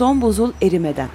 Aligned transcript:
Son 0.00 0.20
buzul 0.20 0.52
erimeden. 0.62 1.08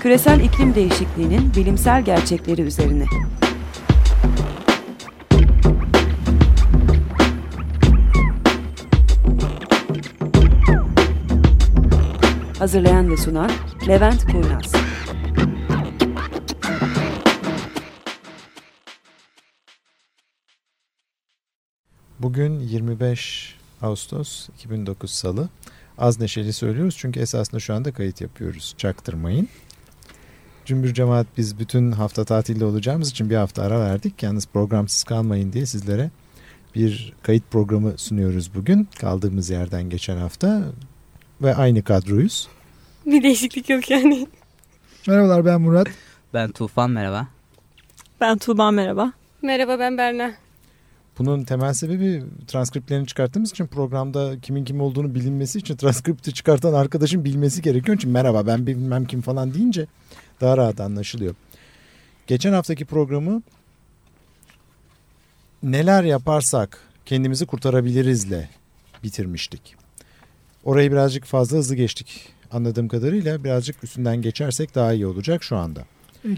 Küresel 0.00 0.40
iklim 0.40 0.74
değişikliğinin 0.74 1.54
bilimsel 1.56 2.02
gerçekleri 2.02 2.62
üzerine. 2.62 3.04
Hazırlayan 12.58 13.10
ve 13.10 13.16
sunan 13.16 13.50
Levent 13.88 14.24
Kurnaz. 14.24 14.83
Bugün 22.24 22.60
25 22.60 23.54
Ağustos 23.82 24.48
2009 24.48 25.10
Salı. 25.10 25.48
Az 25.98 26.20
neşeli 26.20 26.52
söylüyoruz 26.52 26.96
çünkü 26.98 27.20
esasında 27.20 27.60
şu 27.60 27.74
anda 27.74 27.92
kayıt 27.92 28.20
yapıyoruz. 28.20 28.74
Çaktırmayın. 28.78 29.48
Cümbür 30.64 30.94
cemaat 30.94 31.26
biz 31.36 31.58
bütün 31.58 31.92
hafta 31.92 32.24
tatilde 32.24 32.64
olacağımız 32.64 33.10
için 33.10 33.30
bir 33.30 33.36
hafta 33.36 33.62
ara 33.62 33.80
verdik. 33.80 34.22
Yalnız 34.22 34.46
programsız 34.46 35.04
kalmayın 35.04 35.52
diye 35.52 35.66
sizlere 35.66 36.10
bir 36.74 37.12
kayıt 37.22 37.50
programı 37.50 37.98
sunuyoruz 37.98 38.54
bugün. 38.54 38.88
Kaldığımız 39.00 39.50
yerden 39.50 39.90
geçen 39.90 40.16
hafta 40.16 40.62
ve 41.42 41.54
aynı 41.54 41.82
kadroyuz. 41.82 42.48
Bir 43.06 43.22
değişiklik 43.22 43.70
yok 43.70 43.90
yani. 43.90 44.26
Merhabalar 45.08 45.44
ben 45.44 45.60
Murat. 45.60 45.88
Ben 46.34 46.52
Tufan 46.52 46.90
merhaba. 46.90 47.26
Ben 48.20 48.38
Tuğba 48.38 48.70
merhaba. 48.70 49.12
Merhaba 49.42 49.78
ben 49.78 49.98
Berna. 49.98 50.43
Bunun 51.18 51.44
temel 51.44 51.72
sebebi 51.72 52.22
transkriptlerini 52.46 53.06
çıkarttığımız 53.06 53.50
için 53.50 53.66
programda 53.66 54.40
kimin 54.42 54.64
kim 54.64 54.80
olduğunu 54.80 55.14
bilinmesi 55.14 55.58
için 55.58 55.76
transkripti 55.76 56.32
çıkartan 56.32 56.72
arkadaşın 56.72 57.24
bilmesi 57.24 57.62
gerekiyor. 57.62 57.98
Çünkü 58.00 58.12
merhaba 58.12 58.46
ben 58.46 58.66
bilmem 58.66 59.04
kim 59.04 59.20
falan 59.20 59.54
deyince 59.54 59.86
daha 60.40 60.56
rahat 60.56 60.80
anlaşılıyor. 60.80 61.34
Geçen 62.26 62.52
haftaki 62.52 62.84
programı 62.84 63.42
neler 65.62 66.04
yaparsak 66.04 66.80
kendimizi 67.06 67.46
kurtarabilirizle 67.46 68.48
bitirmiştik. 69.04 69.76
Orayı 70.64 70.92
birazcık 70.92 71.24
fazla 71.24 71.58
hızlı 71.58 71.74
geçtik 71.74 72.28
anladığım 72.52 72.88
kadarıyla 72.88 73.44
birazcık 73.44 73.84
üstünden 73.84 74.22
geçersek 74.22 74.74
daha 74.74 74.92
iyi 74.92 75.06
olacak 75.06 75.42
şu 75.42 75.56
anda. 75.56 75.84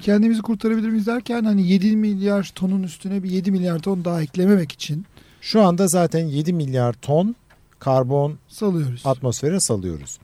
Kendimizi 0.03 0.43
kurtarabilir 0.43 0.89
miyiz 0.89 1.07
derken 1.07 1.45
hani 1.45 1.69
7 1.69 1.97
milyar 1.97 2.53
tonun 2.55 2.83
üstüne 2.83 3.23
bir 3.23 3.31
7 3.31 3.51
milyar 3.51 3.79
ton 3.79 4.05
daha 4.05 4.23
eklememek 4.23 4.73
için 4.73 5.07
Şu 5.41 5.63
anda 5.63 5.87
zaten 5.89 6.27
7 6.27 6.53
milyar 6.53 6.93
ton 6.93 7.37
karbon 7.79 8.39
salıyoruz. 8.49 9.03
atmosfere 9.05 9.61
salıyoruz. 9.61 10.19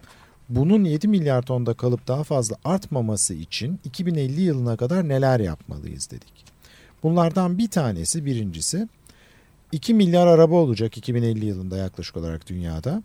Bunun 0.48 0.84
7 0.84 1.08
milyar 1.08 1.42
tonda 1.42 1.74
kalıp 1.74 2.08
daha 2.08 2.24
fazla 2.24 2.56
artmaması 2.64 3.34
için 3.34 3.80
2050 3.84 4.40
yılına 4.40 4.77
kadar 4.77 5.08
neler 5.08 5.40
yapmalıyız 5.40 6.10
dedik. 6.10 6.44
Bunlardan 7.02 7.58
bir 7.58 7.68
tanesi 7.68 8.24
birincisi 8.24 8.88
2 9.72 9.94
milyar 9.94 10.27
araba 10.27 10.55
olacak 10.55 10.96
2050 10.98 11.46
yılında 11.46 11.77
yaklaşık 11.77 12.16
olarak 12.16 12.48
dünyada. 12.48 13.02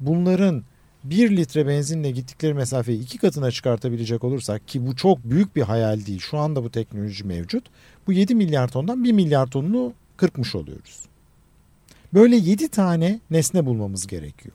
Bunların 0.00 0.62
1 1.04 1.36
litre 1.36 1.66
benzinle 1.66 2.10
gittikleri 2.10 2.54
mesafeyi 2.54 3.02
iki 3.02 3.18
katına 3.18 3.50
çıkartabilecek 3.50 4.24
olursak 4.24 4.68
ki 4.68 4.86
bu 4.86 4.96
çok 4.96 5.24
büyük 5.24 5.56
bir 5.56 5.62
hayal 5.62 6.06
değil. 6.06 6.20
Şu 6.20 6.38
anda 6.38 6.64
bu 6.64 6.70
teknoloji 6.70 7.24
mevcut. 7.24 7.64
Bu 8.06 8.12
7 8.12 8.34
milyar 8.34 8.68
tondan 8.68 9.04
1 9.04 9.12
milyar 9.12 9.46
tonunu 9.46 9.92
kırpmış 10.16 10.54
oluyoruz. 10.54 11.02
Böyle 12.14 12.36
7 12.36 12.68
tane 12.68 13.20
nesne 13.30 13.66
bulmamız 13.66 14.06
gerekiyor. 14.06 14.54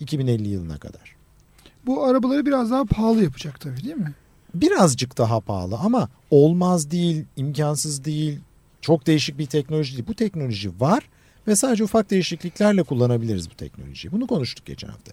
2050 0.00 0.48
yılına 0.48 0.78
kadar. 0.78 1.16
Bu 1.86 2.04
arabaları 2.04 2.46
biraz 2.46 2.70
daha 2.70 2.84
pahalı 2.84 3.22
yapacak 3.22 3.60
tabii 3.60 3.84
değil 3.84 3.96
mi? 3.96 4.14
Birazcık 4.54 5.18
daha 5.18 5.40
pahalı 5.40 5.76
ama 5.76 6.08
olmaz 6.30 6.90
değil, 6.90 7.24
imkansız 7.36 8.04
değil, 8.04 8.40
çok 8.80 9.06
değişik 9.06 9.38
bir 9.38 9.46
teknoloji 9.46 9.92
değil. 9.92 10.08
Bu 10.08 10.14
teknoloji 10.14 10.80
var 10.80 11.08
ve 11.46 11.56
sadece 11.56 11.84
ufak 11.84 12.10
değişikliklerle 12.10 12.82
kullanabiliriz 12.82 13.50
bu 13.50 13.54
teknolojiyi. 13.54 14.12
Bunu 14.12 14.26
konuştuk 14.26 14.66
geçen 14.66 14.88
hafta. 14.88 15.12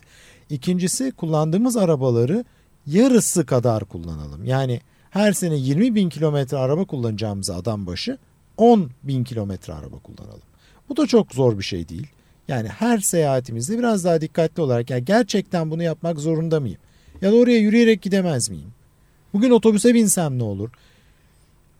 İkincisi 0.49 1.11
kullandığımız 1.11 1.77
arabaları 1.77 2.45
yarısı 2.87 3.45
kadar 3.45 3.85
kullanalım. 3.85 4.45
Yani 4.45 4.81
her 5.09 5.33
sene 5.33 5.55
20 5.55 5.95
bin 5.95 6.09
kilometre 6.09 6.57
araba 6.57 6.85
kullanacağımıza 6.85 7.55
adam 7.55 7.87
başı 7.87 8.17
10 8.57 8.89
bin 9.03 9.23
kilometre 9.23 9.73
araba 9.73 9.99
kullanalım. 9.99 10.41
Bu 10.89 10.97
da 10.97 11.07
çok 11.07 11.33
zor 11.33 11.57
bir 11.57 11.63
şey 11.63 11.89
değil. 11.89 12.07
Yani 12.47 12.67
her 12.67 12.97
seyahatimizde 12.97 13.77
biraz 13.77 14.03
daha 14.05 14.21
dikkatli 14.21 14.61
olarak 14.61 14.89
ya 14.89 14.99
gerçekten 14.99 15.71
bunu 15.71 15.83
yapmak 15.83 16.19
zorunda 16.19 16.59
mıyım? 16.59 16.77
Ya 17.21 17.31
da 17.31 17.35
oraya 17.35 17.57
yürüyerek 17.57 18.01
gidemez 18.01 18.49
miyim? 18.49 18.73
Bugün 19.33 19.51
otobüse 19.51 19.93
binsem 19.93 20.39
ne 20.39 20.43
olur? 20.43 20.69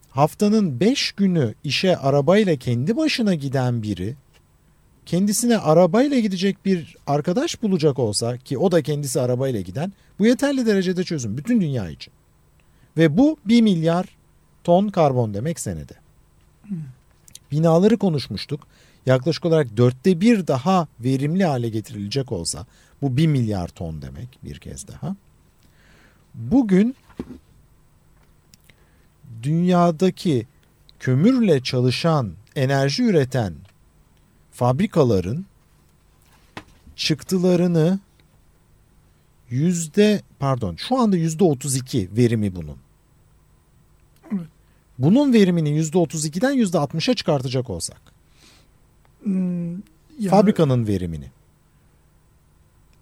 Haftanın 0.10 0.80
5 0.80 1.12
günü 1.12 1.54
işe 1.64 1.98
arabayla 1.98 2.56
kendi 2.56 2.98
başına 2.98 3.36
giden 3.36 3.84
biri 3.84 4.16
kendisine 5.06 5.58
arabayla 5.58 6.20
gidecek 6.20 6.66
bir 6.66 6.96
arkadaş 7.08 7.62
bulacak 7.62 8.00
olsa 8.00 8.38
ki 8.38 8.58
o 8.58 8.72
da 8.72 8.82
kendisi 8.82 9.22
arabayla 9.22 9.62
giden 9.62 9.94
bu 10.20 10.26
yeterli 10.26 10.66
derecede 10.66 11.04
çözüm 11.04 11.38
bütün 11.38 11.62
dünya 11.62 11.90
için. 11.90 12.14
Ve 12.98 13.18
bu 13.18 13.38
1 13.46 13.62
milyar 13.62 14.06
ton 14.64 14.88
karbon 14.88 15.34
demek 15.34 15.60
senede. 15.60 15.94
Binaları 17.52 17.98
konuşmuştuk. 17.98 18.68
Yaklaşık 19.06 19.46
olarak 19.46 19.78
dörtte 19.78 20.22
bir 20.22 20.48
daha 20.48 20.88
verimli 21.00 21.46
hale 21.46 21.70
getirilecek 21.70 22.32
olsa 22.32 22.66
bu 23.02 23.18
1 23.18 23.28
milyar 23.28 23.68
ton 23.68 24.02
demek 24.02 24.40
bir 24.44 24.60
kez 24.60 24.88
daha. 24.88 25.16
Bugün 26.34 26.96
dünyadaki 29.44 30.48
kömürle 31.00 31.64
çalışan, 31.64 32.32
enerji 32.56 33.04
üreten 33.04 33.54
fabrikaların 34.60 35.46
çıktılarını 36.96 38.00
yüzde 39.50 40.22
pardon 40.40 40.76
şu 40.76 40.98
anda 40.98 41.18
yüzde 41.18 41.44
32 41.44 42.10
verimi 42.18 42.56
bunun. 42.56 42.78
Bunun 44.98 45.34
verimini 45.34 45.70
yüzde 45.70 45.98
32'den 45.98 46.52
yüzde 46.52 46.78
60'a 46.78 47.14
çıkartacak 47.16 47.70
olsak. 47.70 48.02
Hmm, 49.24 49.72
yani 49.72 50.30
Fabrikanın 50.30 50.88
verimini. 50.88 51.32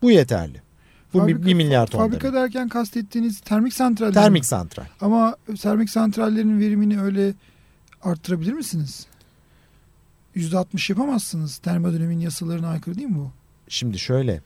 Bu 0.01 0.11
yeterli. 0.11 0.61
Bu 1.13 1.17
fabrika- 1.17 1.45
1 1.45 1.53
milyar 1.53 1.87
ton 1.87 1.99
Fabrika 1.99 2.21
demek. 2.27 2.33
derken 2.35 2.69
kastettiğiniz 2.69 3.39
termik 3.39 3.73
santral. 3.73 4.13
Termik 4.13 4.45
santral. 4.45 4.85
Ama 5.01 5.35
termik 5.61 5.89
santrallerin 5.89 6.59
verimini 6.59 7.01
öyle 7.01 7.33
arttırabilir 8.01 8.53
misiniz? 8.53 9.07
%60 10.37 10.91
yapamazsınız. 10.91 11.57
Termodinamiğin 11.57 12.19
yasalarına 12.19 12.67
aykırı 12.67 12.95
değil 12.95 13.07
mi 13.07 13.17
bu? 13.17 13.31
Şimdi 13.69 13.99
şöyle. 13.99 14.41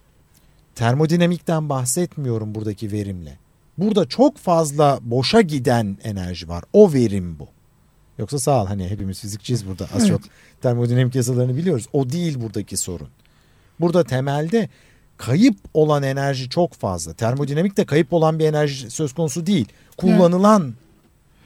Termodinamikten 0.76 1.70
bahsetmiyorum 1.70 2.56
buradaki 2.56 2.92
verimle. 2.92 3.38
Burada 3.78 4.06
çok 4.06 4.38
fazla 4.38 5.00
boşa 5.02 5.42
giden 5.42 5.98
enerji 6.04 6.50
var. 6.50 6.64
O 6.74 6.94
verim 6.94 7.40
bu. 7.40 7.48
Yoksa 8.18 8.40
sağ 8.40 8.64
ol 8.64 8.68
hani 8.68 8.90
hepimiz 8.90 9.20
fizikçiyiz 9.20 9.68
burada 9.68 9.84
az 9.96 10.02
Evet. 10.02 10.08
çok 10.10 10.22
termodinamik 10.62 11.16
yasalarını 11.16 11.58
biliyoruz. 11.58 11.88
O 11.94 12.10
değil 12.10 12.42
buradaki 12.42 12.78
sorun. 12.78 13.08
Burada 13.80 14.04
temelde 14.04 14.70
kayıp 15.18 15.58
olan 15.74 16.04
enerji 16.04 16.50
çok 16.50 16.74
fazla. 16.74 17.14
Termodinamikte 17.14 17.86
kayıp 17.86 18.14
olan 18.14 18.40
bir 18.40 18.46
enerji 18.46 18.92
söz 18.92 19.14
konusu 19.14 19.46
değil. 19.46 19.68
Kullanılan 19.98 20.74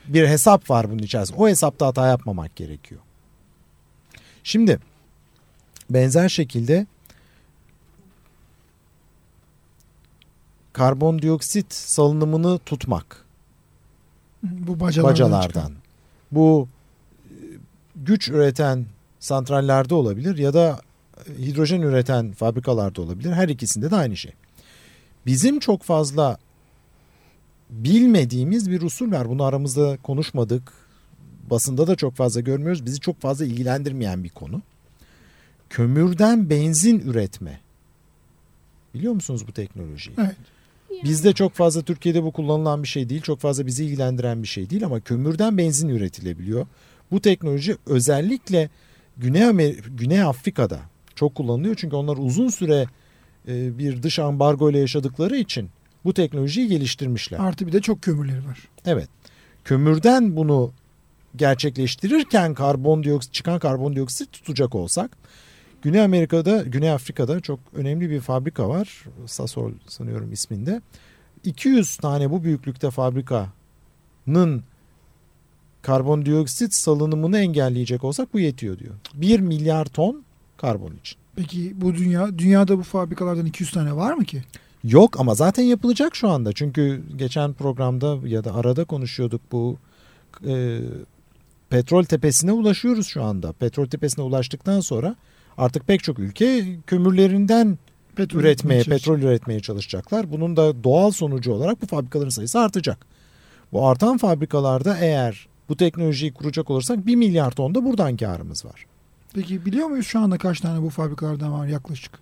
bir 0.07 0.27
hesap 0.27 0.69
var 0.69 0.89
bunun 0.89 1.03
içerisinde. 1.03 1.37
O 1.39 1.47
hesapta 1.47 1.87
hata 1.87 2.07
yapmamak 2.07 2.55
gerekiyor. 2.55 3.01
Şimdi 4.45 4.79
benzer 5.89 6.29
şekilde 6.29 6.87
karbondioksit 10.73 11.73
salınımını 11.73 12.59
tutmak 12.59 13.25
Bu 14.43 14.79
bacalardan. 14.79 15.11
bacalardan. 15.13 15.73
Bu 16.31 16.67
e, 17.23 17.33
güç 17.95 18.29
üreten 18.29 18.85
santrallerde 19.19 19.95
olabilir 19.95 20.37
ya 20.37 20.53
da 20.53 20.81
e, 21.27 21.41
hidrojen 21.41 21.81
üreten 21.81 22.31
fabrikalarda 22.31 23.01
olabilir. 23.01 23.31
Her 23.31 23.49
ikisinde 23.49 23.91
de 23.91 23.95
aynı 23.95 24.17
şey. 24.17 24.33
Bizim 25.25 25.59
çok 25.59 25.83
fazla 25.83 26.37
bilmediğimiz 27.69 28.71
bir 28.71 28.81
usul 28.81 29.11
var. 29.11 29.29
Bunu 29.29 29.43
aramızda 29.43 29.97
konuşmadık. 29.97 30.84
Basında 31.49 31.87
da 31.87 31.95
çok 31.95 32.15
fazla 32.15 32.41
görmüyoruz. 32.41 32.85
Bizi 32.85 32.99
çok 32.99 33.21
fazla 33.21 33.45
ilgilendirmeyen 33.45 34.23
bir 34.23 34.29
konu. 34.29 34.61
Kömürden 35.69 36.49
benzin 36.49 36.99
üretme. 36.99 37.59
Biliyor 38.93 39.13
musunuz 39.13 39.47
bu 39.47 39.51
teknolojiyi? 39.51 40.15
Evet. 40.19 40.35
Bizde 41.03 41.33
çok 41.33 41.53
fazla 41.53 41.81
Türkiye'de 41.81 42.23
bu 42.23 42.31
kullanılan 42.31 42.83
bir 42.83 42.87
şey 42.87 43.09
değil. 43.09 43.21
Çok 43.21 43.39
fazla 43.39 43.65
bizi 43.65 43.85
ilgilendiren 43.85 44.43
bir 44.43 44.47
şey 44.47 44.69
değil 44.69 44.85
ama 44.85 44.99
kömürden 44.99 45.57
benzin 45.57 45.89
üretilebiliyor. 45.89 46.67
Bu 47.11 47.21
teknoloji 47.21 47.77
özellikle 47.85 48.69
Güney, 49.17 49.45
Amer 49.45 49.75
Güney 49.97 50.21
Afrika'da 50.21 50.79
çok 51.15 51.35
kullanılıyor. 51.35 51.75
Çünkü 51.75 51.95
onlar 51.95 52.17
uzun 52.17 52.49
süre 52.49 52.85
e, 53.47 53.77
bir 53.77 54.03
dış 54.03 54.19
ambargo 54.19 54.71
ile 54.71 54.79
yaşadıkları 54.79 55.37
için 55.37 55.69
bu 56.05 56.13
teknolojiyi 56.13 56.67
geliştirmişler. 56.67 57.39
Artı 57.39 57.67
bir 57.67 57.71
de 57.71 57.81
çok 57.81 58.01
kömürleri 58.01 58.45
var. 58.45 58.59
Evet. 58.85 59.09
Kömürden 59.63 60.35
bunu 60.35 60.71
gerçekleştirirken 61.35 62.53
karbondioksit 62.53 63.33
çıkan 63.33 63.59
karbondioksit 63.59 64.31
tutacak 64.31 64.75
olsak 64.75 65.17
Güney 65.85 66.01
Amerika'da, 66.01 66.63
Güney 66.63 66.91
Afrika'da 66.91 67.39
çok 67.39 67.59
önemli 67.73 68.09
bir 68.09 68.21
fabrika 68.21 68.69
var. 68.69 69.03
Sasol 69.25 69.71
sanıyorum 69.87 70.31
isminde. 70.31 70.81
200 71.43 71.97
tane 71.97 72.31
bu 72.31 72.43
büyüklükte 72.43 72.91
fabrikanın 72.91 74.63
karbondioksit 75.81 76.73
salınımını 76.73 77.37
engelleyecek 77.37 78.03
olsak 78.03 78.33
bu 78.33 78.39
yetiyor 78.39 78.79
diyor. 78.79 78.93
1 79.13 79.39
milyar 79.39 79.85
ton 79.85 80.23
karbon 80.57 80.93
için. 81.01 81.17
Peki 81.35 81.81
bu 81.81 81.95
dünya 81.95 82.37
dünyada 82.37 82.77
bu 82.77 82.83
fabrikalardan 82.83 83.45
200 83.45 83.71
tane 83.71 83.95
var 83.95 84.13
mı 84.13 84.25
ki? 84.25 84.43
Yok 84.83 85.19
ama 85.19 85.35
zaten 85.35 85.63
yapılacak 85.63 86.15
şu 86.15 86.29
anda. 86.29 86.53
Çünkü 86.53 87.03
geçen 87.15 87.53
programda 87.53 88.17
ya 88.27 88.43
da 88.43 88.55
arada 88.55 88.85
konuşuyorduk 88.85 89.41
bu 89.51 89.77
e, 90.47 90.79
petrol 91.69 92.03
tepesine 92.03 92.51
ulaşıyoruz 92.51 93.07
şu 93.07 93.23
anda. 93.23 93.51
Petrol 93.51 93.85
tepesine 93.85 94.23
ulaştıktan 94.25 94.79
sonra 94.79 95.15
artık 95.57 95.87
pek 95.87 96.03
çok 96.03 96.19
ülke 96.19 96.77
kömürlerinden 96.87 97.77
Petrol 98.15 98.39
üretmeye, 98.39 98.83
petrol 98.83 99.19
üretmeye 99.19 99.59
çalışacaklar. 99.59 100.31
Bunun 100.31 100.57
da 100.57 100.83
doğal 100.83 101.11
sonucu 101.11 101.51
olarak 101.51 101.81
bu 101.81 101.85
fabrikaların 101.87 102.29
sayısı 102.29 102.59
artacak. 102.59 103.05
Bu 103.71 103.87
artan 103.87 104.17
fabrikalarda 104.17 104.97
eğer 104.97 105.47
bu 105.69 105.77
teknolojiyi 105.77 106.33
kuracak 106.33 106.69
olursak 106.69 107.05
1 107.05 107.15
milyar 107.15 107.51
ton 107.51 107.75
da 107.75 107.85
buradan 107.85 108.17
karımız 108.17 108.65
var. 108.65 108.85
Peki 109.33 109.65
biliyor 109.65 109.87
muyuz 109.87 110.07
şu 110.07 110.19
anda 110.19 110.37
kaç 110.37 110.59
tane 110.59 110.81
bu 110.81 110.89
fabrikalardan 110.89 111.53
var 111.53 111.67
yaklaşık? 111.67 112.19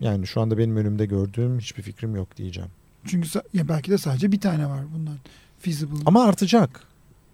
Yani 0.00 0.26
şu 0.26 0.40
anda 0.40 0.58
benim 0.58 0.76
önümde 0.76 1.06
gördüğüm 1.06 1.58
hiçbir 1.58 1.82
fikrim 1.82 2.16
yok 2.16 2.36
diyeceğim. 2.36 2.70
Çünkü 3.06 3.28
ya 3.54 3.68
belki 3.68 3.90
de 3.90 3.98
sadece 3.98 4.32
bir 4.32 4.40
tane 4.40 4.66
var 4.66 4.80
bundan. 4.94 5.16
Feasible. 5.58 5.96
Ama 6.06 6.24
artacak. 6.24 6.82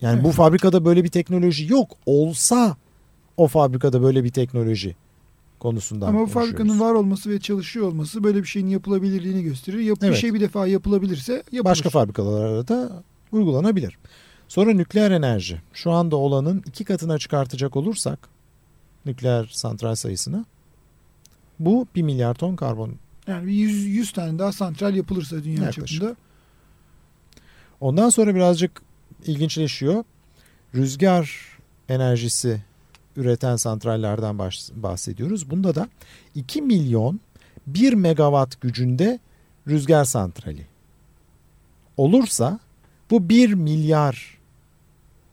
Yani 0.03 0.25
bu 0.25 0.33
fabrikada 0.33 0.85
böyle 0.85 1.05
bir 1.05 1.09
teknoloji 1.09 1.73
yok. 1.73 1.91
Olsa 2.07 2.77
o 3.37 3.47
fabrikada 3.49 4.03
böyle 4.03 4.25
bir 4.25 4.31
teknoloji 4.31 4.97
konusundan 5.61 6.09
Ama 6.09 6.21
bu 6.21 6.27
fabrikanın 6.27 6.81
var 6.81 6.93
olması 6.95 7.31
ve 7.31 7.41
çalışıyor 7.41 7.87
olması 7.87 8.25
böyle 8.25 8.39
bir 8.43 8.49
şeyin 8.49 8.67
yapılabilirliğini 8.67 9.43
gösterir. 9.43 9.79
Yap, 9.79 10.03
Bir 10.03 10.07
Evet. 10.07 10.17
şey 10.17 10.35
bir 10.35 10.41
defa 10.41 10.67
yapılabilirse 10.67 11.33
yapılır. 11.33 11.65
Başka 11.65 11.91
fabrikalara 11.91 12.69
da 12.69 13.03
uygulanabilir. 13.33 13.99
Sonra 14.49 14.73
nükleer 14.75 15.11
enerji. 15.11 15.63
Şu 15.73 15.91
anda 15.91 16.17
olanın 16.17 16.63
iki 16.67 16.85
katına 16.85 17.19
çıkartacak 17.19 17.77
olursak 17.77 18.19
nükleer 19.07 19.51
santral 19.53 19.95
sayısını 19.95 20.45
bu 21.59 21.87
1 21.95 22.03
milyar 22.03 22.35
ton 22.35 22.57
karbon. 22.57 22.95
Yani 23.27 23.47
bir 23.47 23.53
100, 23.53 23.87
100 23.87 24.13
tane 24.13 24.39
daha 24.39 24.53
santral 24.53 24.95
yapılırsa 24.95 25.45
dünya 25.45 25.65
Yaklaşık. 25.65 26.01
çapında. 26.01 26.17
Ondan 27.81 28.09
sonra 28.09 28.35
birazcık 28.35 28.83
ilginçleşiyor. 29.27 30.05
Rüzgar 30.75 31.59
enerjisi 31.89 32.63
üreten 33.17 33.57
santrallerden 33.57 34.39
bahsediyoruz. 34.75 35.51
Bunda 35.51 35.75
da 35.75 35.89
2 36.35 36.63
milyon 36.63 37.21
1 37.67 37.93
megawatt 37.93 38.61
gücünde 38.61 39.19
rüzgar 39.69 40.05
santrali 40.05 40.67
olursa 41.97 42.59
bu 43.11 43.29
1 43.29 43.53
milyar 43.55 44.39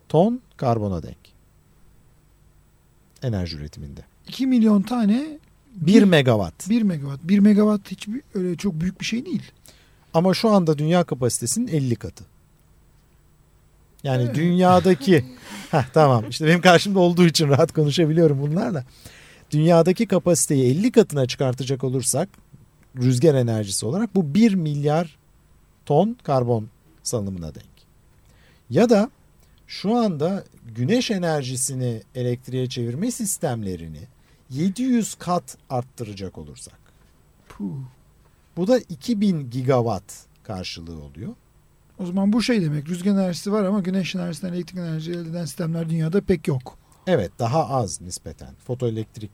ton 0.09 0.41
karbona 0.57 1.03
denk. 1.03 1.17
Enerji 3.23 3.57
üretiminde. 3.57 4.01
2 4.27 4.47
milyon 4.47 4.81
tane 4.81 5.39
1 5.75 6.03
megawatt. 6.03 6.69
1 6.69 6.81
megawatt. 6.81 7.19
1 7.23 7.39
megawatt 7.39 7.91
hiç 7.91 8.07
öyle 8.33 8.57
çok 8.57 8.73
büyük 8.73 8.99
bir 8.99 9.05
şey 9.05 9.25
değil. 9.25 9.51
Ama 10.13 10.33
şu 10.33 10.49
anda 10.49 10.77
dünya 10.77 11.03
kapasitesinin 11.03 11.67
50 11.67 11.95
katı. 11.95 12.25
Yani 14.03 14.35
dünyadaki 14.35 15.25
Heh, 15.71 15.83
tamam 15.93 16.29
işte 16.29 16.47
benim 16.47 16.61
karşımda 16.61 16.99
olduğu 16.99 17.25
için 17.25 17.49
rahat 17.49 17.73
konuşabiliyorum 17.73 18.41
bunlarla. 18.41 18.85
Dünyadaki 19.51 20.07
kapasiteyi 20.07 20.71
50 20.71 20.91
katına 20.91 21.25
çıkartacak 21.25 21.83
olursak 21.83 22.29
rüzgar 22.97 23.35
enerjisi 23.35 23.85
olarak 23.85 24.15
bu 24.15 24.33
1 24.33 24.53
milyar 24.53 25.17
ton 25.85 26.17
karbon 26.23 26.69
salınımına 27.03 27.55
denk. 27.55 27.65
Ya 28.69 28.89
da 28.89 29.09
şu 29.67 29.95
anda 29.95 30.43
güneş 30.75 31.11
enerjisini 31.11 32.01
elektriğe 32.15 32.69
çevirme 32.69 33.11
sistemlerini 33.11 34.01
700 34.49 35.15
kat 35.15 35.57
arttıracak 35.69 36.37
olursak. 36.37 36.79
Bu 38.57 38.67
da 38.67 38.79
2000 38.79 39.49
gigawatt 39.49 40.13
karşılığı 40.43 41.03
oluyor. 41.03 41.35
O 41.99 42.05
zaman 42.05 42.33
bu 42.33 42.43
şey 42.43 42.61
demek. 42.61 42.89
Rüzgar 42.89 43.11
enerjisi 43.11 43.51
var 43.51 43.63
ama 43.63 43.79
güneş 43.79 44.15
enerjisinden 44.15 44.53
elektrik 44.53 44.79
enerjisi 44.79 45.11
elde 45.11 45.29
eden 45.29 45.45
sistemler 45.45 45.89
dünyada 45.89 46.21
pek 46.21 46.47
yok. 46.47 46.77
Evet 47.07 47.31
daha 47.39 47.69
az 47.69 48.01
nispeten 48.01 48.55
fotoelektrik 48.67 49.31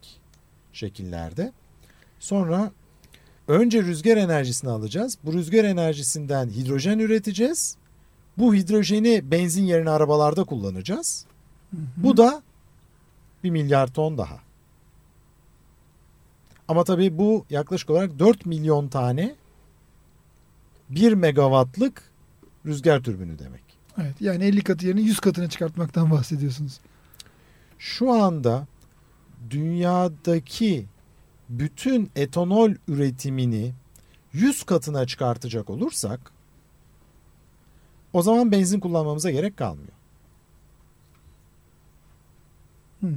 şekillerde. 0.73 1.51
Sonra 2.19 2.71
önce 3.47 3.83
rüzgar 3.83 4.17
enerjisini 4.17 4.69
alacağız. 4.69 5.17
Bu 5.23 5.33
rüzgar 5.33 5.63
enerjisinden 5.63 6.49
hidrojen 6.49 6.99
üreteceğiz. 6.99 7.77
Bu 8.37 8.55
hidrojeni 8.55 9.31
benzin 9.31 9.63
yerine 9.65 9.89
arabalarda 9.89 10.43
kullanacağız. 10.43 11.25
Bu 11.97 12.17
da 12.17 12.41
1 13.43 13.49
milyar 13.49 13.87
ton 13.87 14.17
daha. 14.17 14.39
Ama 16.67 16.83
tabii 16.83 17.17
bu 17.17 17.45
yaklaşık 17.49 17.89
olarak 17.89 18.19
4 18.19 18.45
milyon 18.45 18.87
tane 18.87 19.35
1 20.89 21.13
megawattlık 21.13 22.14
rüzgar 22.65 23.03
türbünü 23.03 23.39
demek. 23.39 23.63
Evet. 24.01 24.21
Yani 24.21 24.43
50 24.43 24.63
katı 24.63 24.85
yerine 24.87 25.01
100 25.01 25.19
katına 25.19 25.49
çıkartmaktan 25.49 26.11
bahsediyorsunuz. 26.11 26.79
Şu 27.79 28.11
anda 28.11 28.67
dünyadaki 29.49 30.85
bütün 31.49 32.11
etanol 32.15 32.71
üretimini 32.87 33.73
100 34.33 34.63
katına 34.63 35.07
çıkartacak 35.07 35.69
olursak 35.69 36.31
o 38.13 38.21
zaman 38.21 38.51
benzin 38.51 38.79
kullanmamıza 38.79 39.31
gerek 39.31 39.57
kalmıyor. 39.57 39.91
Hı. 43.01 43.07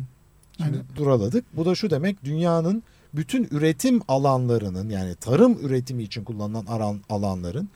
Şimdi 0.56 0.76
Yani 0.76 0.82
duraladık. 0.96 1.44
Bu 1.56 1.64
da 1.64 1.74
şu 1.74 1.90
demek 1.90 2.24
dünyanın 2.24 2.82
bütün 3.14 3.48
üretim 3.50 4.00
alanlarının 4.08 4.88
yani 4.88 5.14
tarım 5.14 5.66
üretimi 5.66 6.02
için 6.02 6.24
kullanılan 6.24 6.66
alan- 6.66 7.00
alanların 7.08 7.68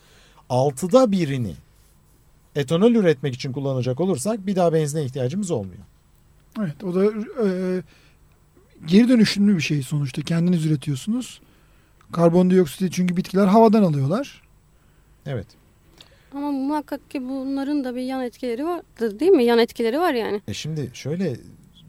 altıda 0.48 1.12
birini 1.12 1.54
etanol 2.56 2.92
üretmek 2.92 3.34
için 3.34 3.52
kullanacak 3.52 4.00
olursak 4.00 4.46
bir 4.46 4.56
daha 4.56 4.72
benzine 4.72 5.04
ihtiyacımız 5.04 5.50
olmuyor. 5.50 5.82
evet 6.60 6.84
o 6.84 6.94
da 6.94 7.04
e, 7.04 7.48
geri 8.86 9.08
dönüşümlü 9.08 9.56
bir 9.56 9.62
şey 9.62 9.82
sonuçta. 9.82 10.22
Kendiniz 10.22 10.66
üretiyorsunuz. 10.66 11.40
Karbondioksiti 12.12 12.90
çünkü 12.90 13.16
bitkiler 13.16 13.46
havadan 13.46 13.82
alıyorlar. 13.82 14.42
Evet. 15.26 15.46
Ama 16.34 16.50
muhakkak 16.52 17.10
ki 17.10 17.22
bunların 17.28 17.84
da 17.84 17.94
bir 17.94 18.00
yan 18.02 18.22
etkileri 18.24 18.64
vardır 18.64 19.20
değil 19.20 19.32
mi? 19.32 19.44
Yan 19.44 19.58
etkileri 19.58 19.98
var 19.98 20.14
yani. 20.14 20.40
E 20.48 20.54
şimdi 20.54 20.90
şöyle 20.92 21.36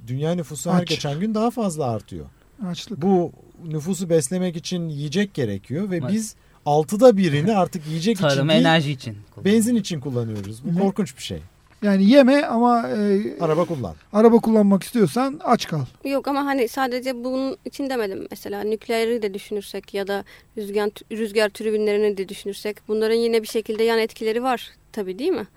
dünya 0.07 0.35
nüfusu 0.35 0.71
her 0.71 0.81
Aç. 0.81 0.87
geçen 0.89 1.19
gün 1.19 1.33
daha 1.33 1.51
fazla 1.51 1.85
artıyor. 1.85 2.25
Açlık. 2.65 3.01
Bu 3.01 3.31
nüfusu 3.67 4.09
beslemek 4.09 4.55
için 4.55 4.89
yiyecek 4.89 5.33
gerekiyor 5.33 5.89
ve 5.91 5.97
Evet. 5.97 6.11
biz 6.11 6.35
altıda 6.65 7.17
birini 7.17 7.55
artık 7.57 7.87
yiyecek 7.87 8.15
için 8.17 8.27
Tarım 8.27 8.49
değil 8.49 8.59
enerji 8.61 8.91
için. 8.91 9.17
benzin 9.45 9.75
için 9.75 9.99
kullanıyoruz. 9.99 10.63
Bu 10.65 10.69
Hı 10.75 10.79
korkunç 10.79 11.17
bir 11.17 11.23
şey. 11.23 11.39
Yani 11.81 12.09
yeme 12.09 12.45
ama 12.45 12.89
e, 12.89 13.21
Araba 13.39 13.65
kullan. 13.65 13.95
araba 14.13 14.39
kullanmak 14.39 14.83
istiyorsan 14.83 15.41
aç 15.43 15.67
kal. 15.67 15.85
Yok 16.05 16.27
ama 16.27 16.45
hani 16.45 16.67
sadece 16.67 17.23
bunun 17.23 17.57
için 17.65 17.89
demedim 17.89 18.27
mesela 18.31 18.63
nükleeri 18.63 19.21
de 19.21 19.33
düşünürsek 19.33 19.93
ya 19.93 20.07
da 20.07 20.23
rüzgar 20.57 20.89
rüzgar 21.11 21.49
türbinlerini 21.49 22.17
de 22.17 22.29
düşünürsek 22.29 22.77
bunların 22.87 23.15
yine 23.15 23.41
bir 23.41 23.47
şekilde 23.47 23.83
yan 23.83 23.99
etkileri 23.99 24.43
var 24.43 24.69
tabii 24.91 25.19
değil 25.19 25.31
mi? 25.31 25.47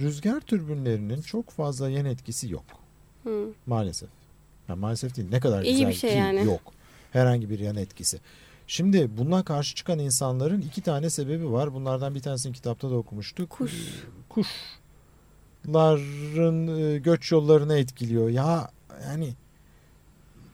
Rüzgar 0.00 0.40
türbinlerinin 0.40 1.22
çok 1.22 1.50
fazla 1.50 1.90
yan 1.90 2.04
etkisi 2.06 2.52
yok 2.52 2.64
Hı. 3.24 3.44
maalesef. 3.66 4.08
Yani 4.68 4.80
maalesef 4.80 5.16
değil 5.16 5.28
ne 5.30 5.40
kadar 5.40 5.62
İyi 5.62 5.72
güzel 5.72 5.88
bir 5.88 5.94
şey 5.94 6.10
ki 6.10 6.16
yani. 6.16 6.44
yok. 6.44 6.60
Herhangi 7.12 7.50
bir 7.50 7.58
yan 7.58 7.76
etkisi. 7.76 8.18
Şimdi 8.70 9.10
buna 9.18 9.44
karşı 9.44 9.74
çıkan 9.74 9.98
insanların 9.98 10.60
iki 10.60 10.80
tane 10.82 11.10
sebebi 11.10 11.52
var. 11.52 11.74
Bunlardan 11.74 12.14
bir 12.14 12.20
tanesini 12.20 12.52
kitapta 12.52 12.90
da 12.90 12.94
okumuştuk. 12.94 13.50
Kuş. 13.50 13.72
Ee, 13.72 14.44
Kuşların 15.64 16.78
e, 16.78 16.98
göç 16.98 17.32
yollarını 17.32 17.78
etkiliyor. 17.78 18.28
Ya 18.28 18.70
yani 19.04 19.34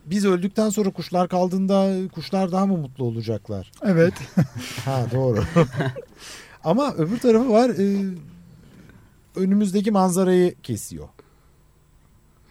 biz 0.06 0.24
öldükten 0.24 0.70
sonra 0.70 0.90
kuşlar 0.90 1.28
kaldığında 1.28 2.08
kuşlar 2.08 2.52
daha 2.52 2.66
mı 2.66 2.76
mutlu 2.76 3.04
olacaklar? 3.04 3.72
Evet. 3.82 4.14
Ha 4.84 5.06
doğru. 5.12 5.44
Ama 6.64 6.94
öbür 6.94 7.18
tarafı 7.18 7.50
var. 7.50 7.70
e, 7.70 8.14
önümüzdeki 9.36 9.90
manzarayı 9.90 10.54
kesiyor. 10.62 11.08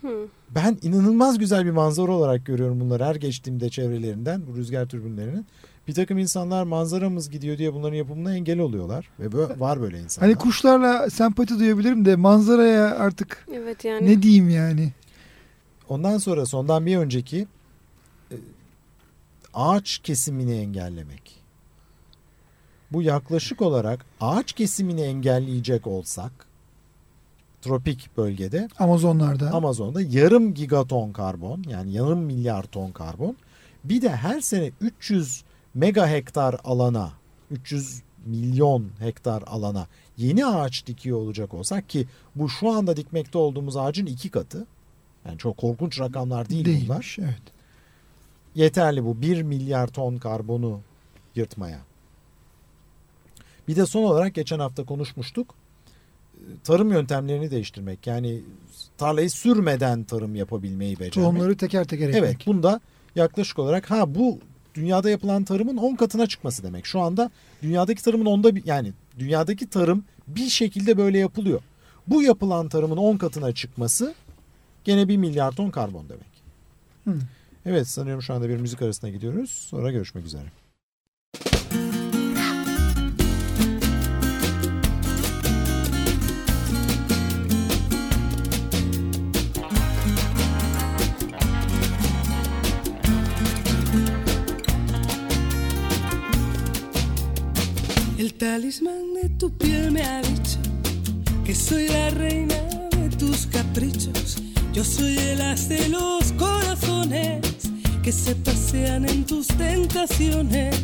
Hı. 0.01 0.27
Ben 0.55 0.77
inanılmaz 0.81 1.37
güzel 1.37 1.65
bir 1.65 1.71
manzara 1.71 2.11
olarak 2.11 2.45
görüyorum 2.45 2.79
bunları 2.79 3.05
her 3.05 3.15
geçtiğimde 3.15 3.69
çevrelerinden 3.69 4.47
bu 4.47 4.55
rüzgar 4.55 4.85
türbinlerinin. 4.85 5.45
Bir 5.87 5.93
takım 5.93 6.17
insanlar 6.17 6.63
manzaramız 6.63 7.29
gidiyor 7.29 7.57
diye 7.57 7.73
bunların 7.73 7.95
yapımına 7.95 8.35
engel 8.35 8.59
oluyorlar. 8.59 9.09
Ve 9.19 9.31
böyle, 9.31 9.59
var 9.59 9.81
böyle 9.81 9.99
insanlar. 9.99 10.29
Hani 10.29 10.39
kuşlarla 10.39 11.09
sempati 11.09 11.59
duyabilirim 11.59 12.05
de 12.05 12.15
manzaraya 12.15 12.95
artık 12.95 13.47
Evet 13.53 13.85
yani. 13.85 14.07
ne 14.07 14.21
diyeyim 14.21 14.49
yani. 14.49 14.91
Ondan 15.89 16.17
sonra 16.17 16.45
sondan 16.45 16.85
bir 16.85 16.97
önceki 16.97 17.47
e, 18.31 18.35
ağaç 19.53 19.97
kesimini 19.97 20.55
engellemek. 20.55 21.43
Bu 22.91 23.01
yaklaşık 23.01 23.61
olarak 23.61 24.05
ağaç 24.21 24.53
kesimini 24.53 25.01
engelleyecek 25.01 25.87
olsak 25.87 26.31
tropik 27.63 28.17
bölgede 28.17 28.67
Amazonlarda. 28.79 29.51
Amazon'da 29.51 30.01
yarım 30.01 30.53
gigaton 30.53 31.11
karbon 31.11 31.63
yani 31.69 31.93
yarım 31.93 32.19
milyar 32.19 32.63
ton 32.63 32.91
karbon 32.91 33.37
bir 33.83 34.01
de 34.01 34.09
her 34.09 34.41
sene 34.41 34.71
300 34.81 35.43
mega 35.73 36.09
hektar 36.09 36.55
alana 36.63 37.11
300 37.51 38.01
milyon 38.25 38.89
hektar 38.99 39.43
alana 39.47 39.87
yeni 40.17 40.45
ağaç 40.45 40.87
dikiyor 40.87 41.17
olacak 41.17 41.53
olsak 41.53 41.89
ki 41.89 42.07
bu 42.35 42.49
şu 42.49 42.69
anda 42.69 42.97
dikmekte 42.97 43.37
olduğumuz 43.37 43.77
ağacın 43.77 44.05
iki 44.05 44.29
katı 44.29 44.65
yani 45.25 45.37
çok 45.37 45.57
korkunç 45.57 45.99
rakamlar 45.99 46.49
değil 46.49 46.65
bunlar. 46.65 46.79
Değilmiş, 46.79 47.19
evet. 47.19 47.41
Yeterli 48.55 49.05
bu 49.05 49.21
1 49.21 49.41
milyar 49.41 49.87
ton 49.87 50.17
karbonu 50.17 50.79
yırtmaya. 51.35 51.79
Bir 53.67 53.75
de 53.75 53.85
son 53.85 54.03
olarak 54.03 54.35
geçen 54.35 54.59
hafta 54.59 54.85
konuşmuştuk. 54.85 55.55
Tarım 56.63 56.91
yöntemlerini 56.91 57.51
değiştirmek. 57.51 58.07
Yani 58.07 58.41
tarlayı 58.97 59.29
sürmeden 59.29 60.03
tarım 60.03 60.35
yapabilmeyi 60.35 60.95
becermek. 60.95 61.13
Tohumları 61.13 61.57
teker 61.57 61.83
teker 61.83 62.09
ekmek. 62.09 62.23
Evet 62.23 62.47
bunda 62.47 62.79
yaklaşık 63.15 63.59
olarak 63.59 63.91
ha 63.91 64.15
bu 64.15 64.39
dünyada 64.75 65.09
yapılan 65.09 65.43
tarımın 65.43 65.77
10 65.77 65.95
katına 65.95 66.27
çıkması 66.27 66.63
demek. 66.63 66.85
Şu 66.85 66.99
anda 66.99 67.31
dünyadaki 67.61 68.03
tarımın 68.03 68.25
onda 68.25 68.55
bir 68.55 68.65
yani 68.65 68.93
dünyadaki 69.19 69.69
tarım 69.69 70.03
bir 70.27 70.49
şekilde 70.49 70.97
böyle 70.97 71.17
yapılıyor. 71.17 71.61
Bu 72.07 72.23
yapılan 72.23 72.69
tarımın 72.69 72.97
10 72.97 73.17
katına 73.17 73.51
çıkması 73.51 74.13
gene 74.83 75.07
1 75.07 75.17
milyar 75.17 75.51
ton 75.51 75.69
karbon 75.69 76.05
demek. 76.09 76.33
Hı. 77.03 77.25
Evet 77.65 77.87
sanıyorum 77.87 78.21
şu 78.21 78.33
anda 78.33 78.49
bir 78.49 78.57
müzik 78.57 78.81
arasına 78.81 79.09
gidiyoruz. 79.09 79.49
Sonra 79.49 79.91
görüşmek 79.91 80.25
üzere. 80.25 80.62
Talismán 98.43 99.13
de 99.13 99.29
tu 99.39 99.49
piel 99.57 99.89
me 99.89 100.03
ha 100.03 100.21
dicho 100.21 100.59
que 101.45 101.55
soy 101.55 101.87
la 101.87 102.09
reina 102.09 102.55
de 102.97 103.07
tus 103.15 103.47
caprichos. 103.47 104.35
Yo 104.73 104.83
soy 104.83 105.17
el 105.17 105.39
as 105.39 105.69
de 105.69 105.87
los 105.87 106.33
corazones 106.33 107.39
que 108.03 108.11
se 108.11 108.35
pasean 108.35 109.07
en 109.07 109.23
tus 109.23 109.47
tentaciones. 109.47 110.75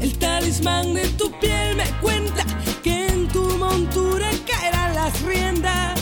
El 0.00 0.16
talismán 0.20 0.94
de 0.94 1.08
tu 1.18 1.32
piel 1.40 1.74
me 1.74 1.88
cuenta 2.00 2.44
que 2.84 3.08
en 3.08 3.26
tu 3.26 3.42
montura 3.58 4.30
caerán 4.46 4.94
las 4.94 5.20
riendas. 5.22 5.98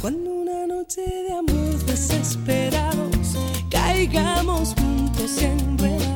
Cuando 0.00 0.30
una 0.30 0.66
noche 0.66 1.02
de 1.02 1.32
amor 1.34 1.84
desesperados 1.84 3.36
caigamos 3.70 4.74
juntos 4.80 5.36
enredados, 5.42 6.15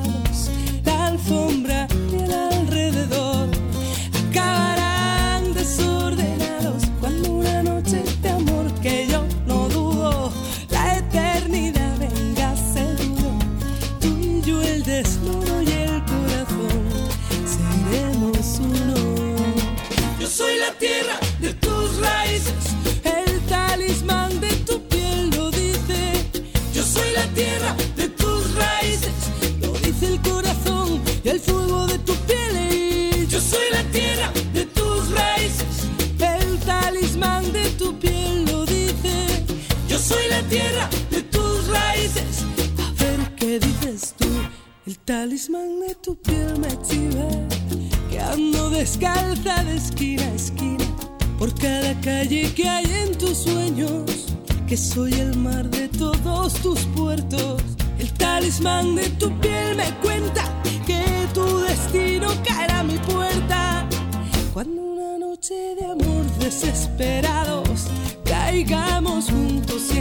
talismán 45.41 45.81
de 45.81 45.95
tu 45.95 46.15
piel 46.17 46.59
me 46.59 46.69
chiva, 46.83 47.27
que 48.11 48.21
ando 48.21 48.69
descalza 48.69 49.65
de 49.65 49.77
esquina 49.77 50.23
a 50.23 50.35
esquina, 50.35 50.85
por 51.39 51.55
cada 51.55 51.99
calle 52.03 52.53
que 52.55 52.69
hay 52.69 52.85
en 52.85 53.17
tus 53.17 53.39
sueños, 53.39 54.27
que 54.69 54.77
soy 54.77 55.15
el 55.15 55.35
mar 55.39 55.71
de 55.71 55.89
todos 55.89 56.53
tus 56.61 56.81
puertos. 56.95 57.63
El 57.99 58.13
talismán 58.19 58.95
de 58.97 59.09
tu 59.19 59.31
piel 59.41 59.77
me 59.77 59.91
cuenta 60.03 60.45
que 60.87 61.03
tu 61.33 61.61
destino 61.61 62.29
caerá 62.47 62.81
a 62.81 62.85
mi 62.85 62.99
puerta. 62.99 63.89
Cuando 64.53 64.83
una 64.83 65.19
noche 65.19 65.75
de 65.75 65.87
amor 65.87 66.27
desesperados 66.39 67.87
caigamos 68.27 69.31
juntos 69.31 69.91
y 69.95 70.01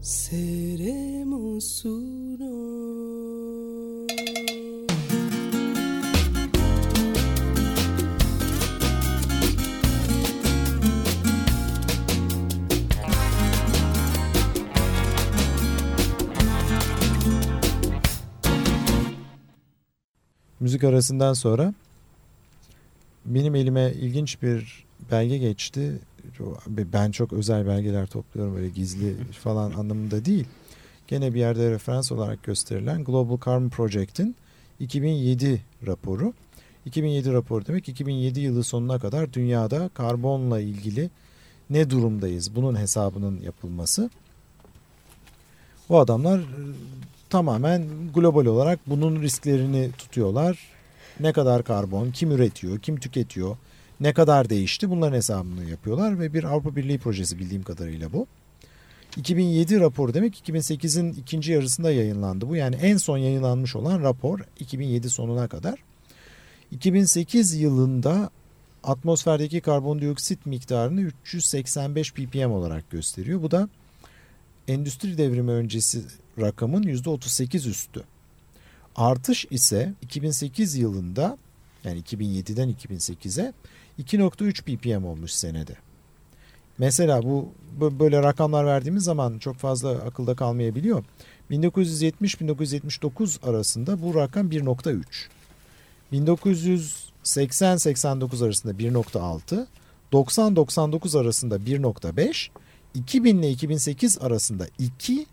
Seremos 0.00 1.84
uno. 1.84 2.54
Müzik 20.60 20.84
arasından 20.84 21.32
sonra 21.32 21.74
benim 23.24 23.54
elime 23.54 23.92
ilginç 23.92 24.42
bir 24.42 24.84
belge 25.10 25.38
geçti. 25.38 25.98
Ben 26.68 27.10
çok 27.10 27.32
özel 27.32 27.66
belgeler 27.66 28.06
topluyorum 28.06 28.56
öyle 28.56 28.68
gizli 28.68 29.14
falan 29.32 29.72
anlamında 29.72 30.24
değil. 30.24 30.46
Gene 31.08 31.34
bir 31.34 31.40
yerde 31.40 31.70
referans 31.70 32.12
olarak 32.12 32.42
gösterilen 32.42 33.04
Global 33.04 33.38
Carbon 33.46 33.68
Project'in 33.68 34.36
2007 34.80 35.62
raporu. 35.86 36.32
2007 36.86 37.32
raporu 37.32 37.66
demek 37.66 37.88
2007 37.88 38.40
yılı 38.40 38.64
sonuna 38.64 38.98
kadar 38.98 39.32
dünyada 39.32 39.90
karbonla 39.94 40.60
ilgili 40.60 41.10
ne 41.70 41.90
durumdayız 41.90 42.56
bunun 42.56 42.76
hesabının 42.76 43.40
yapılması. 43.40 44.10
O 45.88 45.98
adamlar 45.98 46.38
e, 46.38 46.44
tamamen 47.30 47.84
global 48.14 48.46
olarak 48.46 48.80
bunun 48.86 49.22
risklerini 49.22 49.90
tutuyorlar. 49.98 50.58
Ne 51.20 51.32
kadar 51.32 51.64
karbon, 51.64 52.10
kim 52.10 52.30
üretiyor, 52.30 52.78
kim 52.78 53.00
tüketiyor, 53.00 53.56
ne 54.00 54.12
kadar 54.12 54.50
değişti 54.50 54.90
bunların 54.90 55.16
hesabını 55.16 55.64
yapıyorlar 55.70 56.20
ve 56.20 56.34
bir 56.34 56.44
Avrupa 56.44 56.76
Birliği 56.76 56.98
projesi 56.98 57.38
bildiğim 57.38 57.62
kadarıyla 57.62 58.12
bu. 58.12 58.26
2007 59.16 59.80
raporu 59.80 60.14
demek 60.14 60.48
2008'in 60.48 61.12
ikinci 61.12 61.52
yarısında 61.52 61.92
yayınlandı 61.92 62.48
bu. 62.48 62.56
Yani 62.56 62.76
en 62.76 62.96
son 62.96 63.18
yayınlanmış 63.18 63.76
olan 63.76 64.02
rapor 64.02 64.40
2007 64.60 65.10
sonuna 65.10 65.48
kadar. 65.48 65.78
2008 66.70 67.54
yılında 67.54 68.30
atmosferdeki 68.84 69.60
karbondioksit 69.60 70.46
miktarını 70.46 71.00
385 71.00 72.12
ppm 72.12 72.50
olarak 72.50 72.90
gösteriyor. 72.90 73.42
Bu 73.42 73.50
da 73.50 73.68
endüstri 74.68 75.18
devrimi 75.18 75.50
öncesi 75.50 76.02
rakamın 76.40 76.82
%38 76.82 77.68
üstü. 77.68 78.02
Artış 78.96 79.46
ise 79.50 79.92
2008 80.02 80.76
yılında 80.76 81.38
yani 81.84 82.00
2007'den 82.00 82.74
2008'e 82.74 83.52
2.3 84.02 84.62
ppm 84.62 85.04
olmuş 85.04 85.30
senede. 85.32 85.72
Mesela 86.78 87.22
bu 87.22 87.48
böyle 87.80 88.22
rakamlar 88.22 88.66
verdiğimiz 88.66 89.04
zaman 89.04 89.38
çok 89.38 89.56
fazla 89.56 89.90
akılda 89.90 90.34
kalmayabiliyor. 90.34 91.04
1970-1979 91.50 93.50
arasında 93.50 94.02
bu 94.02 94.14
rakam 94.14 94.50
1.3. 94.50 95.04
1980-89 96.12 98.44
arasında 98.44 98.72
1.6, 98.72 99.66
90-99 100.12 101.20
arasında 101.20 101.56
1.5, 101.56 102.48
2000 102.94 103.38
ile 103.38 103.50
2008 103.50 104.18
arasında 104.18 104.66
2 104.78 105.26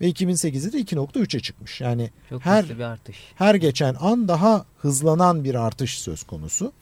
ve 0.00 0.10
2008'de 0.10 0.72
de 0.72 0.80
2.3'e 0.80 1.40
çıkmış. 1.40 1.80
Yani 1.80 2.10
Çok 2.30 2.44
her 2.44 2.68
bir 2.68 2.80
artış. 2.84 3.16
her 3.34 3.54
geçen 3.54 3.96
an 4.00 4.28
daha 4.28 4.64
hızlanan 4.78 5.44
bir 5.44 5.54
artış 5.54 5.98
söz 5.98 6.22
konusu. 6.22 6.72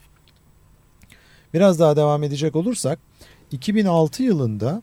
Biraz 1.55 1.79
daha 1.81 1.97
devam 1.97 2.23
edecek 2.23 2.57
olursak 2.57 2.99
2006 3.51 4.23
yılında 4.23 4.83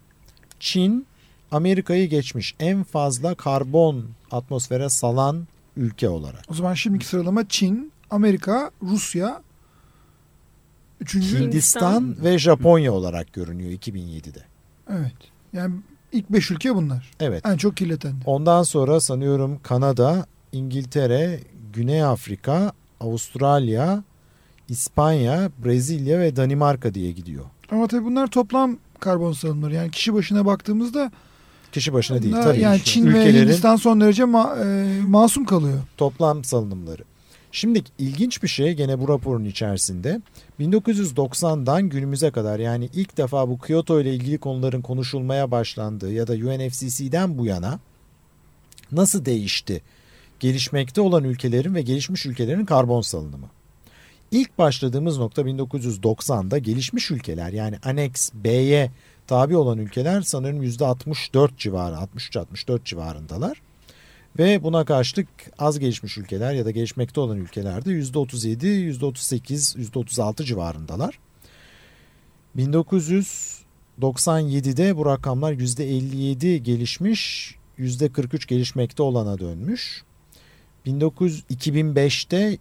Çin 0.59 1.07
Amerika'yı 1.51 2.09
geçmiş 2.09 2.55
en 2.59 2.83
fazla 2.83 3.35
karbon 3.35 4.05
atmosfere 4.31 4.89
salan 4.89 5.47
ülke 5.77 6.09
olarak. 6.09 6.45
O 6.49 6.53
zaman 6.53 6.73
şimdiki 6.73 7.05
sıralama 7.05 7.47
Çin, 7.47 7.91
Amerika, 8.09 8.71
Rusya, 8.83 9.41
üçüncü. 11.01 11.39
Hindistan 11.39 12.23
ve 12.23 12.39
Japonya 12.39 12.93
olarak 12.93 13.33
görünüyor 13.33 13.71
2007'de. 13.71 14.43
Evet. 14.89 15.13
Yani 15.53 15.75
ilk 16.11 16.29
beş 16.29 16.51
ülke 16.51 16.75
bunlar. 16.75 17.11
Evet. 17.19 17.45
En 17.45 17.57
çok 17.57 17.77
kirleten. 17.77 18.15
Ondan 18.25 18.63
sonra 18.63 18.99
sanıyorum 18.99 19.59
Kanada, 19.63 20.25
İngiltere, 20.51 21.39
Güney 21.73 22.03
Afrika, 22.03 22.71
Avustralya, 22.99 24.03
İspanya, 24.69 25.49
Brezilya 25.65 26.19
ve 26.19 26.35
Danimarka 26.35 26.93
diye 26.93 27.11
gidiyor. 27.11 27.45
Ama 27.71 27.87
tabii 27.87 28.05
bunlar 28.05 28.27
toplam 28.27 28.77
karbon 28.99 29.33
salımları. 29.33 29.73
Yani 29.73 29.91
kişi 29.91 30.13
başına 30.13 30.45
baktığımızda 30.45 31.11
Kişi 31.71 31.93
başına 31.93 32.21
değil 32.23 32.35
tabii. 32.43 32.59
yani 32.59 32.83
Çin 32.83 33.13
ve 33.13 33.33
Hindistan 33.33 33.75
son 33.75 34.01
derece 34.01 34.23
ma- 34.23 34.63
e, 34.97 35.01
masum 35.01 35.45
kalıyor. 35.45 35.79
toplam 35.97 36.43
salınımları. 36.43 37.01
Şimdi 37.51 37.83
ilginç 37.97 38.43
bir 38.43 38.47
şey 38.47 38.73
gene 38.73 38.99
bu 38.99 39.07
raporun 39.09 39.45
içerisinde 39.45 40.21
1990'dan 40.59 41.89
günümüze 41.89 42.31
kadar 42.31 42.59
yani 42.59 42.89
ilk 42.93 43.17
defa 43.17 43.49
bu 43.49 43.59
Kyoto 43.59 44.01
ile 44.01 44.13
ilgili 44.15 44.37
konuların 44.37 44.81
konuşulmaya 44.81 45.51
başlandığı 45.51 46.11
ya 46.13 46.27
da 46.27 46.33
UNFCC'den 46.33 47.37
bu 47.37 47.45
yana 47.45 47.79
nasıl 48.91 49.25
değişti 49.25 49.81
gelişmekte 50.39 51.01
olan 51.01 51.23
ülkelerin 51.23 51.75
ve 51.75 51.81
gelişmiş 51.81 52.25
ülkelerin 52.25 52.65
karbon 52.65 53.01
salınımı? 53.01 53.47
İlk 54.31 54.57
başladığımız 54.57 55.17
nokta 55.17 55.41
1990'da 55.41 56.57
gelişmiş 56.57 57.11
ülkeler 57.11 57.53
yani 57.53 57.77
Annex 57.83 58.31
B'ye 58.33 58.91
tabi 59.27 59.57
olan 59.57 59.77
ülkeler 59.77 60.21
sanırım 60.21 60.63
%64 60.63 61.49
civarı 61.57 61.95
63-64 61.95 62.85
civarındalar. 62.85 63.61
Ve 64.39 64.63
buna 64.63 64.85
karşılık 64.85 65.27
az 65.59 65.79
gelişmiş 65.79 66.17
ülkeler 66.17 66.53
ya 66.53 66.65
da 66.65 66.71
gelişmekte 66.71 67.19
olan 67.19 67.37
ülkelerde 67.37 67.89
%37, 67.89 68.99
%38, 68.99 69.79
%36 69.79 70.43
civarındalar. 70.43 71.19
1997'de 72.57 74.97
bu 74.97 75.05
rakamlar 75.05 75.53
%57 75.53 76.57
gelişmiş, 76.57 77.55
%43 77.79 78.47
gelişmekte 78.47 79.03
olana 79.03 79.39
dönmüş. 79.39 80.03
1900, 80.85 81.43
2005'te 81.51 82.57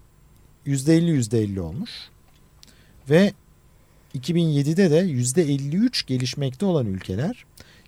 %50 0.67 1.11
%50 1.11 1.61
olmuş. 1.61 1.91
Ve 3.11 3.33
2007'de 4.15 4.91
de 4.91 5.01
%53 5.01 6.07
gelişmekte 6.07 6.67
olan 6.67 6.87
ülkeler, 6.87 7.45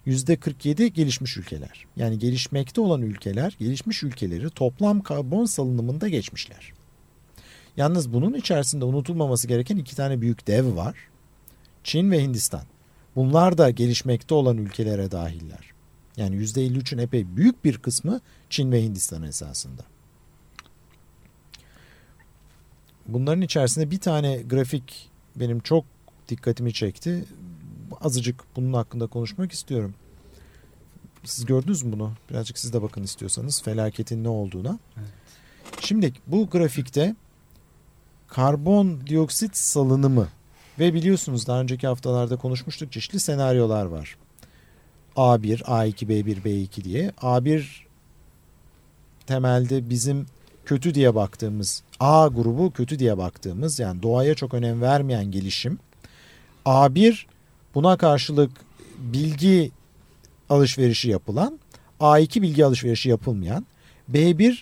%47 0.06 0.86
gelişmiş 0.86 1.36
ülkeler. 1.36 1.86
Yani 1.96 2.18
gelişmekte 2.18 2.80
olan 2.80 3.02
ülkeler, 3.02 3.56
gelişmiş 3.58 4.02
ülkeleri 4.02 4.50
toplam 4.50 5.00
karbon 5.00 5.44
salınımında 5.44 6.08
geçmişler. 6.08 6.72
Yalnız 7.76 8.12
bunun 8.12 8.34
içerisinde 8.34 8.84
unutulmaması 8.84 9.48
gereken 9.48 9.76
iki 9.76 9.96
tane 9.96 10.20
büyük 10.20 10.46
dev 10.46 10.76
var. 10.76 10.96
Çin 11.84 12.10
ve 12.10 12.22
Hindistan. 12.22 12.62
Bunlar 13.16 13.58
da 13.58 13.70
gelişmekte 13.70 14.34
olan 14.34 14.56
ülkelere 14.56 15.10
dahiller. 15.10 15.72
Yani 16.16 16.36
%53'ün 16.36 16.98
epey 16.98 17.36
büyük 17.36 17.64
bir 17.64 17.78
kısmı 17.78 18.20
Çin 18.50 18.72
ve 18.72 18.82
Hindistan 18.82 19.22
esasında. 19.22 19.82
Bunların 23.08 23.42
içerisinde 23.42 23.90
bir 23.90 24.00
tane 24.00 24.42
grafik 24.42 25.10
benim 25.36 25.60
çok 25.60 25.84
dikkatimi 26.28 26.72
çekti. 26.72 27.24
Azıcık 28.00 28.44
bunun 28.56 28.72
hakkında 28.72 29.06
konuşmak 29.06 29.52
istiyorum. 29.52 29.94
Siz 31.24 31.46
gördünüz 31.46 31.82
mü 31.82 31.92
bunu? 31.92 32.12
Birazcık 32.30 32.58
siz 32.58 32.72
de 32.72 32.82
bakın 32.82 33.02
istiyorsanız 33.02 33.62
felaketin 33.62 34.24
ne 34.24 34.28
olduğuna. 34.28 34.78
Şimdi 35.80 36.12
bu 36.26 36.50
grafikte 36.50 37.16
karbon 38.28 39.06
dioksit 39.06 39.56
salınımı 39.56 40.28
ve 40.78 40.94
biliyorsunuz 40.94 41.46
daha 41.46 41.60
önceki 41.60 41.86
haftalarda 41.86 42.36
konuşmuştuk 42.36 42.92
çeşitli 42.92 43.20
senaryolar 43.20 43.84
var. 43.84 44.16
A1, 45.16 45.62
A2, 45.62 46.06
B1, 46.06 46.42
B2 46.42 46.84
diye. 46.84 47.08
A1 47.08 47.64
temelde 49.26 49.90
bizim 49.90 50.26
kötü 50.64 50.94
diye 50.94 51.14
baktığımız 51.14 51.82
A 52.00 52.28
grubu 52.28 52.70
kötü 52.70 52.98
diye 52.98 53.18
baktığımız 53.18 53.78
yani 53.78 54.02
doğaya 54.02 54.34
çok 54.34 54.54
önem 54.54 54.80
vermeyen 54.80 55.30
gelişim. 55.30 55.78
A1 56.66 57.24
buna 57.74 57.96
karşılık 57.96 58.50
bilgi 58.98 59.70
alışverişi 60.50 61.10
yapılan, 61.10 61.58
A2 62.00 62.42
bilgi 62.42 62.64
alışverişi 62.64 63.08
yapılmayan, 63.08 63.66
B1 64.12 64.58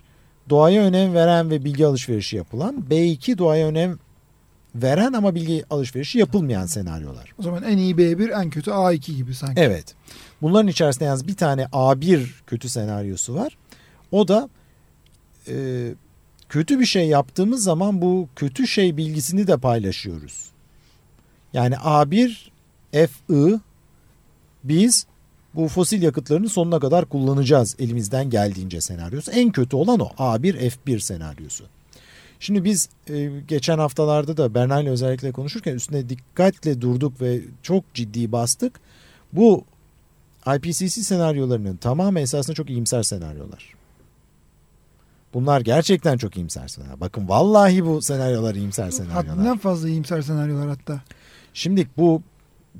doğaya 0.50 0.82
önem 0.82 1.14
veren 1.14 1.50
ve 1.50 1.64
bilgi 1.64 1.86
alışverişi 1.86 2.36
yapılan, 2.36 2.84
B2 2.90 3.38
doğaya 3.38 3.66
önem 3.66 3.98
veren 4.74 5.12
ama 5.12 5.34
bilgi 5.34 5.64
alışverişi 5.70 6.18
yapılmayan 6.18 6.66
senaryolar. 6.66 7.32
O 7.38 7.42
zaman 7.42 7.62
en 7.62 7.78
iyi 7.78 7.94
B1 7.94 8.42
en 8.42 8.50
kötü 8.50 8.70
A2 8.70 9.16
gibi 9.16 9.34
sanki. 9.34 9.60
Evet. 9.60 9.94
Bunların 10.42 10.68
içerisinde 10.68 11.04
yalnız 11.04 11.28
bir 11.28 11.36
tane 11.36 11.62
A1 11.62 12.26
kötü 12.46 12.68
senaryosu 12.68 13.34
var. 13.34 13.56
O 14.12 14.28
da 14.28 14.48
e, 15.48 15.88
kötü 16.48 16.81
bir 16.81 16.87
şey 16.87 17.09
yaptığımız 17.09 17.64
zaman 17.64 18.03
bu 18.03 18.29
kötü 18.37 18.66
şey 18.66 18.96
bilgisini 18.96 19.46
de 19.46 19.57
paylaşıyoruz. 19.57 20.50
Yani 21.53 21.74
A1 21.74 22.50
FI 22.92 23.61
biz 24.64 25.07
bu 25.55 25.68
fosil 25.68 26.03
yakıtlarını 26.03 26.48
sonuna 26.48 26.81
kadar 26.81 27.05
kullanacağız 27.05 27.76
elimizden 27.79 28.31
geldiğince 28.31 28.81
senaryosu. 28.81 29.31
En 29.31 29.53
kötü 29.53 29.76
olan 29.76 30.00
o 30.00 30.07
A1 30.18 30.70
F1 30.70 31.00
senaryosu. 31.00 31.64
Şimdi 32.40 32.64
biz 32.64 32.88
e, 33.11 33.31
geçen 33.48 33.79
haftalarda 33.79 34.37
da 34.37 34.55
Bernal 34.55 34.83
ile 34.83 34.90
özellikle 34.90 35.33
konuşurken 35.33 35.74
üstüne 35.74 36.09
dikkatle 36.09 36.81
durduk 36.81 37.20
ve 37.20 37.40
çok 37.62 37.94
ciddi 37.94 38.33
bastık. 38.33 38.81
Bu 39.33 39.64
IPCC 40.57 40.88
senaryolarının 40.88 41.76
tamamı 41.76 42.20
esasında 42.20 42.55
çok 42.55 42.70
iyimser 42.70 43.03
senaryolar. 43.03 43.80
Bunlar 45.35 45.61
gerçekten 45.61 46.16
çok 46.16 46.37
iyimser 46.37 46.69
senaryolar. 46.69 47.01
Bakın 47.01 47.29
vallahi 47.29 47.87
bu 47.87 48.03
senaryolar 48.03 48.55
iyimser 48.55 48.90
senaryolar. 48.90 49.27
Haddinden 49.27 49.59
fazla 49.59 49.88
iyimser 49.88 50.23
senaryolar 50.23 50.69
hatta. 50.69 51.01
Şimdi 51.55 51.88
bu 51.97 52.23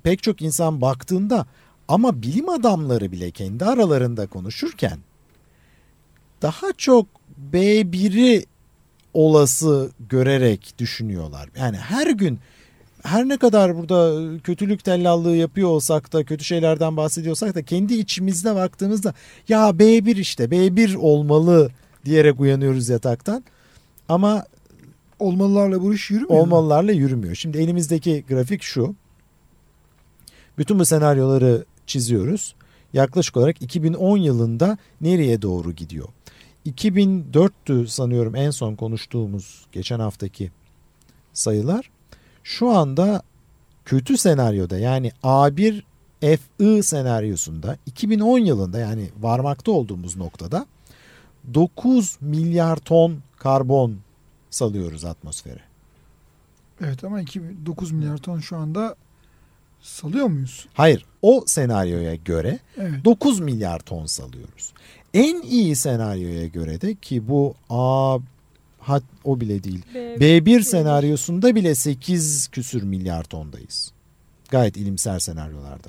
pek 0.03 0.23
çok 0.23 0.43
insan 0.43 0.81
baktığında 0.81 1.47
ama 1.89 2.23
bilim 2.23 2.49
adamları 2.49 3.13
bile 3.13 3.31
kendi 3.31 3.65
aralarında 3.65 4.27
konuşurken 4.27 4.99
daha 6.43 6.73
çok 6.79 7.07
B1'i 7.53 8.47
olası 9.15 9.91
görerek 10.11 10.75
düşünüyorlar. 10.79 11.49
Yani 11.59 11.77
her 11.77 12.11
gün 12.11 12.39
her 13.03 13.29
ne 13.29 13.37
kadar 13.37 13.77
burada 13.77 14.29
kötülük 14.39 14.85
tellallığı 14.85 15.37
yapıyor 15.37 15.69
olsak 15.69 16.13
da 16.13 16.25
kötü 16.25 16.45
şeylerden 16.45 16.97
bahsediyorsak 16.97 17.55
da 17.55 17.63
kendi 17.63 17.95
içimizde 17.95 18.55
baktığımızda 18.55 19.15
ya 19.49 19.71
B1 19.71 20.21
işte 20.21 20.45
B1 20.45 20.97
olmalı 20.97 21.71
diyerek 22.05 22.41
uyanıyoruz 22.41 22.89
yataktan. 22.89 23.45
Ama 24.09 24.45
Olmalılarla 25.19 25.83
bu 25.83 25.95
iş 25.95 26.11
yürümüyor. 26.11 26.31
mu? 26.31 26.43
olmalılarla 26.43 26.93
yürümüyor. 26.93 27.35
Şimdi 27.35 27.59
elimizdeki 27.59 28.25
grafik 28.29 28.63
şu. 28.63 28.95
Bütün 30.59 30.79
bu 30.79 30.85
senaryoları 30.85 31.65
çiziyoruz. 31.87 32.55
Yaklaşık 32.93 33.37
olarak 33.37 33.63
2010 33.63 34.17
yılında 34.17 34.79
nereye 35.01 35.43
doğru 35.43 35.73
gidiyor? 35.73 36.09
2004'tü 36.67 37.87
sanıyorum 37.87 38.37
en 38.37 38.51
son 38.51 38.75
konuştuğumuz 38.75 39.67
geçen 39.73 40.01
haftaki 40.01 40.51
sayılar. 41.33 41.91
Şu 42.45 42.69
anda 42.69 43.23
kötü 43.85 44.19
senaryoda 44.19 44.79
yani 44.79 45.13
A1 45.23 45.83
FI 46.21 46.83
senaryosunda 46.83 47.77
2010 47.87 48.39
yılında 48.39 48.79
yani 48.79 49.09
varmakta 49.21 49.73
olduğumuz 49.73 50.17
noktada 50.17 50.67
9 51.55 52.19
milyar 52.21 52.77
ton 52.77 53.19
karbon 53.37 53.97
salıyoruz 54.51 55.05
atmosfere. 55.05 55.61
Evet 56.81 57.05
ama 57.05 57.21
9 57.67 57.93
milyar 57.93 58.19
ton 58.19 58.41
şu 58.41 58.57
anda 58.57 58.97
salıyor 59.81 60.27
muyuz? 60.27 60.67
Hayır 60.75 61.05
o 61.23 61.45
senaryoya 61.47 62.15
göre 62.15 62.59
Evet. 62.79 63.05
9 63.05 63.41
milyar 63.41 63.79
ton 63.79 64.07
salıyoruz. 64.07 64.73
En 65.15 65.43
iyi 65.43 65.77
senaryoya 65.77 66.47
göre 66.47 66.81
de 66.81 66.95
ki 66.95 67.29
bu 67.29 67.55
A 67.71 68.19
hat 68.79 69.03
o 69.25 69.41
bile 69.41 69.65
değil. 69.65 69.85
B1 69.95 70.63
senaryosunda 70.63 71.55
bile 71.55 71.75
8 71.75 72.49
küsür 72.49 72.83
milyar 72.83 73.25
tondayız. 73.25 73.93
Gayet 74.51 74.77
ilimsel 74.77 75.19
senaryolarda. 75.19 75.89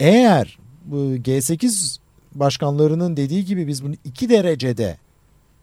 Eğer 0.00 0.58
bu 0.84 0.96
G8 0.96 1.98
başkanlarının 2.40 3.16
dediği 3.16 3.44
gibi 3.44 3.66
biz 3.66 3.84
bunu 3.84 3.94
2 4.04 4.28
derecede 4.28 4.98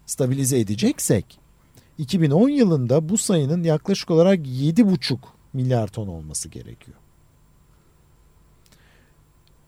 stabilize 0.06 0.60
edeceksek 0.60 1.40
2010 1.98 2.50
yılında 2.50 3.10
bu 3.10 3.18
sayının 3.18 3.64
yaklaşık 3.64 4.12
olarak 4.12 4.40
7,5 4.40 5.18
milyar 5.54 5.88
ton 5.88 6.08
olması 6.08 6.50
gerekiyor. 6.50 6.98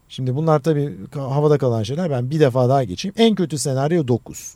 Şimdi 0.10 0.36
bunlar 0.36 0.60
tabii 0.60 0.98
havada 1.14 1.58
kalan 1.58 1.84
şeyler. 1.84 2.10
Ben 2.10 2.30
bir 2.30 2.40
defa 2.40 2.70
daha 2.70 2.84
geçeyim. 2.84 3.16
En 3.18 3.36
kötü 3.36 3.58
senaryo 3.58 4.08
9. 4.08 4.56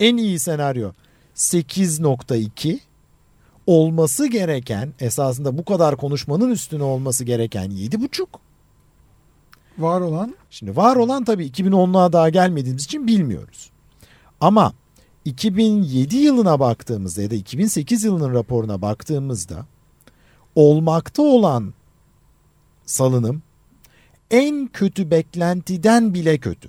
En 0.00 0.16
iyi 0.16 0.38
senaryo 0.38 0.92
8.2 1.36 2.78
olması 3.66 4.26
gereken 4.26 4.92
esasında 5.00 5.58
bu 5.58 5.64
kadar 5.64 5.96
konuşmanın 5.96 6.50
üstüne 6.50 6.82
olması 6.82 7.24
gereken 7.24 7.70
7.5. 7.70 8.26
Var 9.78 10.00
olan 10.00 10.36
Şimdi 10.50 10.76
var 10.76 10.96
olan 10.96 11.24
tabii 11.24 11.46
2010'luğa 11.46 12.12
daha 12.12 12.28
gelmediğimiz 12.28 12.84
için 12.84 13.06
bilmiyoruz. 13.06 13.70
Ama 14.40 14.72
2007 15.24 16.16
yılına 16.16 16.60
baktığımızda 16.60 17.22
ya 17.22 17.30
da 17.30 17.34
2008 17.34 18.04
yılının 18.04 18.34
raporuna 18.34 18.82
baktığımızda 18.82 19.66
olmakta 20.54 21.22
olan 21.22 21.74
salınım 22.86 23.42
en 24.30 24.66
kötü 24.66 25.10
beklentiden 25.10 26.14
bile 26.14 26.38
kötü. 26.38 26.68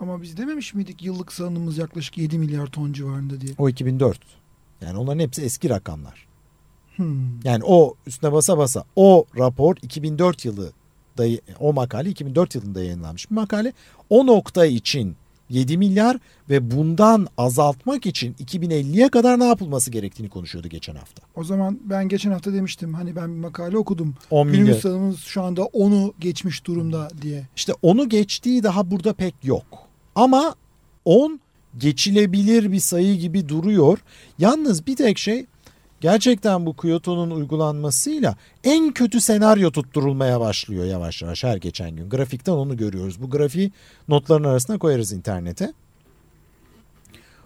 ama 0.00 0.22
biz 0.22 0.36
dememiş 0.36 0.74
miydik 0.74 1.02
yıllık 1.02 1.32
salınımız 1.32 1.78
yaklaşık 1.78 2.18
7 2.18 2.38
milyar 2.38 2.66
ton 2.66 2.92
civarında 2.92 3.40
diye. 3.40 3.54
O 3.58 3.68
2004. 3.68 4.20
Yani 4.80 4.98
onların 4.98 5.18
hepsi 5.18 5.42
eski 5.42 5.70
rakamlar. 5.70 6.26
Hmm. 6.96 7.40
Yani 7.44 7.64
o 7.66 7.94
üstüne 8.06 8.32
basa 8.32 8.58
basa 8.58 8.84
o 8.96 9.24
rapor 9.38 9.76
2004 9.82 10.44
yılı 10.44 10.72
da 11.18 11.24
o 11.60 11.72
makale 11.72 12.10
2004 12.10 12.54
yılında 12.54 12.84
yayınlanmış 12.84 13.30
bir 13.30 13.34
makale. 13.34 13.72
O 14.10 14.26
nokta 14.26 14.66
için 14.66 15.16
7 15.50 15.78
milyar 15.78 16.18
ve 16.50 16.70
bundan 16.70 17.26
azaltmak 17.38 18.06
için 18.06 18.34
2050'ye 18.34 19.08
kadar 19.08 19.38
ne 19.38 19.44
yapılması 19.44 19.90
gerektiğini 19.90 20.28
konuşuyordu 20.28 20.68
geçen 20.68 20.94
hafta. 20.94 21.22
O 21.34 21.44
zaman 21.44 21.80
ben 21.84 22.08
geçen 22.08 22.30
hafta 22.30 22.52
demiştim 22.52 22.94
hani 22.94 23.16
ben 23.16 23.34
bir 23.34 23.40
makale 23.40 23.78
okudum. 23.78 24.14
10 24.30 24.46
Günümüz 24.46 24.68
milyar. 24.68 24.80
salınımız 24.80 25.20
şu 25.20 25.42
anda 25.42 25.60
10'u 25.60 26.14
geçmiş 26.20 26.64
durumda 26.64 27.08
diye. 27.22 27.46
İşte 27.56 27.72
onu 27.82 28.08
geçtiği 28.08 28.62
daha 28.62 28.90
burada 28.90 29.12
pek 29.12 29.34
yok. 29.42 29.66
Ama 30.14 30.54
10 31.04 31.40
geçilebilir 31.78 32.72
bir 32.72 32.80
sayı 32.80 33.16
gibi 33.16 33.48
duruyor. 33.48 33.98
Yalnız 34.38 34.86
bir 34.86 34.96
tek 34.96 35.18
şey 35.18 35.46
gerçekten 36.00 36.66
bu 36.66 36.76
Kyoto'nun 36.76 37.30
uygulanmasıyla 37.30 38.36
en 38.64 38.92
kötü 38.92 39.20
senaryo 39.20 39.70
tutturulmaya 39.70 40.40
başlıyor 40.40 40.84
yavaş 40.84 41.22
yavaş 41.22 41.44
her 41.44 41.56
geçen 41.56 41.96
gün. 41.96 42.10
Grafikten 42.10 42.52
onu 42.52 42.76
görüyoruz. 42.76 43.22
Bu 43.22 43.30
grafiği 43.30 43.72
notların 44.08 44.44
arasına 44.44 44.78
koyarız 44.78 45.12
internete. 45.12 45.72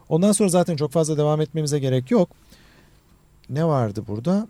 Ondan 0.08 0.32
sonra 0.32 0.48
zaten 0.48 0.76
çok 0.76 0.92
fazla 0.92 1.16
devam 1.16 1.40
etmemize 1.40 1.78
gerek 1.78 2.10
yok. 2.10 2.30
Ne 3.50 3.64
vardı 3.64 4.04
burada? 4.08 4.48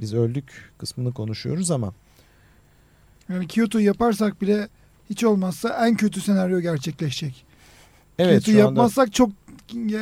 Biz 0.00 0.14
öldük 0.14 0.72
kısmını 0.78 1.12
konuşuyoruz 1.12 1.70
ama 1.70 1.92
Yani 3.28 3.48
Kyoto'yu 3.48 3.86
yaparsak 3.86 4.42
bile 4.42 4.68
hiç 5.10 5.24
olmazsa 5.24 5.86
en 5.86 5.96
kötü 5.96 6.20
senaryo 6.20 6.60
gerçekleşecek. 6.60 7.44
evet 8.18 8.44
Kyoto'yu 8.44 8.56
şu 8.56 8.68
anda 8.68 8.80
yapmazsak 8.80 9.12
çok 9.12 9.39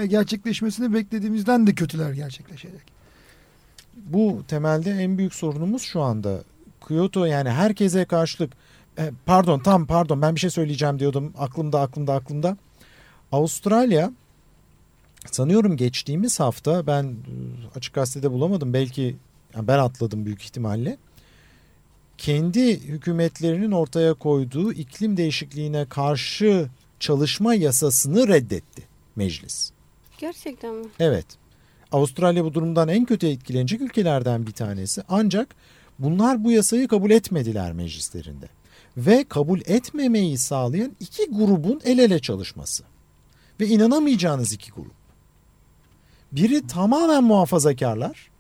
gerçekleşmesini 0.07 0.95
beklediğimizden 0.95 1.67
de 1.67 1.75
kötüler 1.75 2.13
gerçekleşecek. 2.13 2.83
bu 3.97 4.43
temelde 4.49 4.91
en 4.91 5.19
büyük 5.19 5.35
sorunumuz 5.35 5.83
şu 5.83 6.01
anda. 6.03 6.43
Kyoto 6.89 7.25
yani 7.25 7.51
herkese 7.51 8.05
karşılık 8.05 8.53
e, 8.99 9.11
pardon 9.27 9.59
tam 9.59 9.87
pardon 9.87 10.23
ben 10.23 10.35
bir 10.35 10.41
şey 10.41 10.51
söyleyeceğim 10.51 10.99
diyordum 10.99 11.33
aklımda 11.39 11.81
aklımda 11.81 12.15
aklımda. 12.15 12.57
Avustralya 13.33 14.13
sanıyorum 15.27 15.77
geçtiğimiz 15.77 16.41
hafta 16.41 16.87
ben 16.87 17.05
e, 17.05 17.15
açık 17.77 17.95
gazetede 17.95 18.31
bulamadım 18.31 18.73
belki 18.73 19.17
yani 19.55 19.69
ben 19.69 19.79
atladım 19.79 20.27
büyük 20.27 20.43
ihtimalle. 20.43 20.99
Kendi 22.19 22.81
hükümetlerinin 22.81 23.71
ortaya 23.71 24.15
koyduğu 24.15 24.73
iklim 24.73 25.17
değişikliğine 25.17 25.85
karşı 25.85 26.69
çalışma 27.01 27.55
yasasını 27.55 28.29
reddetti 28.29 28.88
meclis. 29.19 29.71
Gerçekten 30.19 30.75
mi? 30.75 30.87
Evet. 31.01 31.27
Avustralya 31.93 32.45
bu 32.45 32.55
durumdan 32.55 32.89
en 32.89 33.05
kötü 33.05 33.27
etkilenecek 33.27 33.81
ülkelerden 33.81 34.47
bir 34.47 34.53
tanesi. 34.53 35.03
Ancak 35.09 35.55
bunlar 35.99 36.45
bu 36.45 36.53
yasayı 36.53 36.89
kabul 36.89 37.11
etmediler 37.11 37.73
meclislerinde. 37.73 38.49
Ve 38.97 39.25
kabul 39.25 39.61
etmemeyi 39.67 40.39
sağlayan 40.39 40.97
iki 41.01 41.31
grubun 41.31 41.81
el 41.85 41.99
ele 41.99 42.19
çalışması. 42.19 42.85
Ve 43.61 43.67
inanamayacağınız 43.67 44.53
iki 44.53 44.71
grup. 44.71 44.99
Biri 46.33 46.67
tamamen 46.67 47.25
muhafazakarlar, 47.25 48.31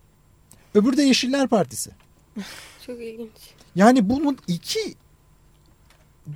öbürü 0.74 0.96
de 0.96 1.02
Yeşiller 1.02 1.48
Partisi. 1.48 1.90
Çok 2.86 3.00
ilginç. 3.00 3.30
Yani 3.74 4.08
bunun 4.08 4.38
iki 4.48 4.94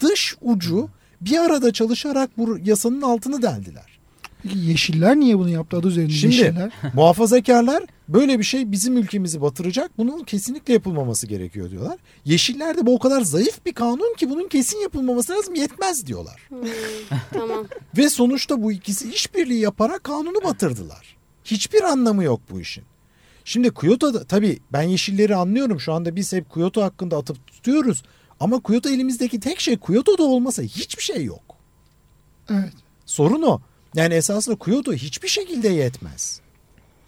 dış 0.01 0.37
ucu 0.41 0.89
bir 1.21 1.39
arada 1.39 1.73
çalışarak 1.73 2.39
bu 2.39 2.59
yasanın 2.65 3.03
altını 3.03 3.43
deldiler. 3.43 3.92
Peki 4.43 4.59
Yeşiller 4.59 5.17
niye 5.17 5.39
bunu 5.39 5.49
yaptı 5.49 5.77
adı 5.77 5.89
üzerinde 5.89 6.13
Şimdi- 6.13 6.35
Yeşiller? 6.37 6.73
Muhafazakarlar 6.95 7.85
böyle 8.09 8.39
bir 8.39 8.45
şey 8.45 8.73
bizim 8.73 8.97
ülkemizi 8.97 9.41
batıracak. 9.41 9.99
Bunun 9.99 10.25
kesinlikle 10.25 10.73
yapılmaması 10.73 11.27
gerekiyor 11.27 11.71
diyorlar. 11.71 11.99
Yeşiller 12.25 12.77
de 12.77 12.87
bu 12.87 12.95
o 12.95 12.99
kadar 12.99 13.21
zayıf 13.21 13.67
bir 13.67 13.73
kanun 13.73 14.15
ki 14.17 14.31
bunun 14.31 14.49
kesin 14.49 14.79
yapılmaması 14.81 15.33
lazım 15.33 15.55
yetmez 15.55 16.07
diyorlar. 16.07 16.41
Hmm, 16.49 16.59
tamam. 17.33 17.67
Ve 17.97 18.09
sonuçta 18.09 18.63
bu 18.63 18.73
ikisi 18.73 19.11
işbirliği 19.13 19.61
yaparak 19.61 20.05
kanunu 20.05 20.45
batırdılar. 20.45 21.17
Hiçbir 21.45 21.83
anlamı 21.83 22.25
yok 22.25 22.41
bu 22.51 22.61
işin. 22.61 22.85
Şimdi 23.45 23.75
Kyoto'da 23.75 24.25
tabii 24.25 24.59
ben 24.73 24.83
yeşilleri 24.83 25.37
anlıyorum. 25.37 25.81
Şu 25.81 25.93
anda 25.93 26.17
biz 26.17 26.33
hep 26.33 26.55
Kyoto 26.55 26.83
hakkında 26.83 27.17
atıp 27.17 27.47
tutuyoruz. 27.47 28.03
Ama 28.41 28.63
Kyoto 28.63 28.89
elimizdeki 28.89 29.41
tek 29.41 29.61
şey 29.61 29.77
Kyoto'da 29.79 30.23
olmasa 30.23 30.63
hiçbir 30.63 31.03
şey 31.03 31.25
yok. 31.25 31.43
Evet. 32.51 32.73
Sorun 33.07 33.43
o. 33.43 33.61
Yani 33.95 34.15
esasında 34.15 34.57
Kyoto 34.57 34.93
hiçbir 34.93 35.29
şekilde 35.29 35.69
yetmez. 35.69 36.41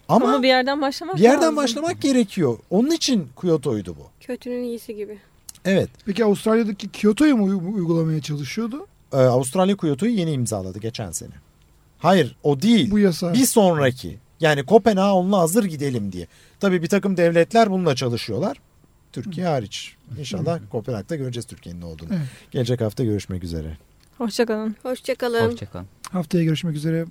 Ama, 0.09 0.27
Ama 0.27 0.43
bir 0.43 0.47
yerden 0.47 0.81
başlamak 0.81 1.15
bir 1.15 1.21
yerden 1.21 1.41
lazım. 1.41 1.55
başlamak 1.55 2.01
gerekiyor. 2.01 2.57
Onun 2.69 2.91
için 2.91 3.27
Kyoto'ydu 3.41 3.95
bu. 3.99 4.07
Kötünün 4.21 4.63
iyisi 4.63 4.95
gibi. 4.95 5.19
Evet. 5.65 5.89
Peki 6.05 6.25
Avustralya'daki 6.25 6.91
Kyoto'yu 6.91 7.37
mu 7.37 7.43
uy- 7.45 7.75
uygulamaya 7.75 8.21
çalışıyordu? 8.21 8.87
Ee, 9.13 9.17
Avustralya 9.17 9.77
Kyoto'yu 9.77 10.11
yeni 10.13 10.31
imzaladı 10.31 10.79
geçen 10.79 11.11
sene. 11.11 11.31
Hayır 11.99 12.35
o 12.43 12.61
değil. 12.61 12.91
Bu 12.91 12.99
yasa. 12.99 13.33
Bir 13.33 13.45
sonraki. 13.45 14.17
Yani 14.39 14.65
Kopenhag'a 14.65 15.13
onunla 15.13 15.37
hazır 15.39 15.63
gidelim 15.63 16.11
diye. 16.11 16.27
Tabii 16.59 16.81
bir 16.83 16.87
takım 16.87 17.17
devletler 17.17 17.71
bununla 17.71 17.95
çalışıyorlar. 17.95 18.57
Türkiye 19.11 19.47
hariç. 19.47 19.95
İnşallah 20.19 20.59
Kopenhag'da 20.71 21.15
göreceğiz 21.15 21.45
Türkiye'nin 21.45 21.81
ne 21.81 21.85
olduğunu. 21.85 22.09
Evet. 22.11 22.27
Gelecek 22.51 22.81
hafta 22.81 23.03
görüşmek 23.03 23.43
üzere. 23.43 23.77
Hoşçakalın. 24.17 24.75
Hoşçakalın. 24.83 25.51
Hoşçakalın. 25.51 25.85
Haftaya 26.11 26.43
görüşmek 26.43 26.75
üzere. 26.75 27.05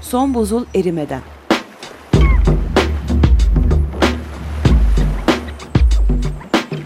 Son 0.00 0.34
buzul 0.34 0.64
erimeden. 0.74 1.22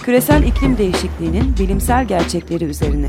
Küresel 0.02 0.42
iklim 0.42 0.78
değişikliğinin 0.78 1.56
bilimsel 1.58 2.04
gerçekleri 2.08 2.64
üzerine. 2.64 3.08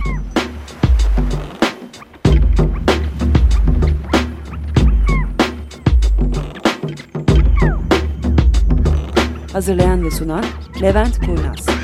Hazırlayan 9.53 10.05
ve 10.05 10.11
sunan 10.11 10.45
Levent 10.81 11.25
Kurnaz. 11.25 11.82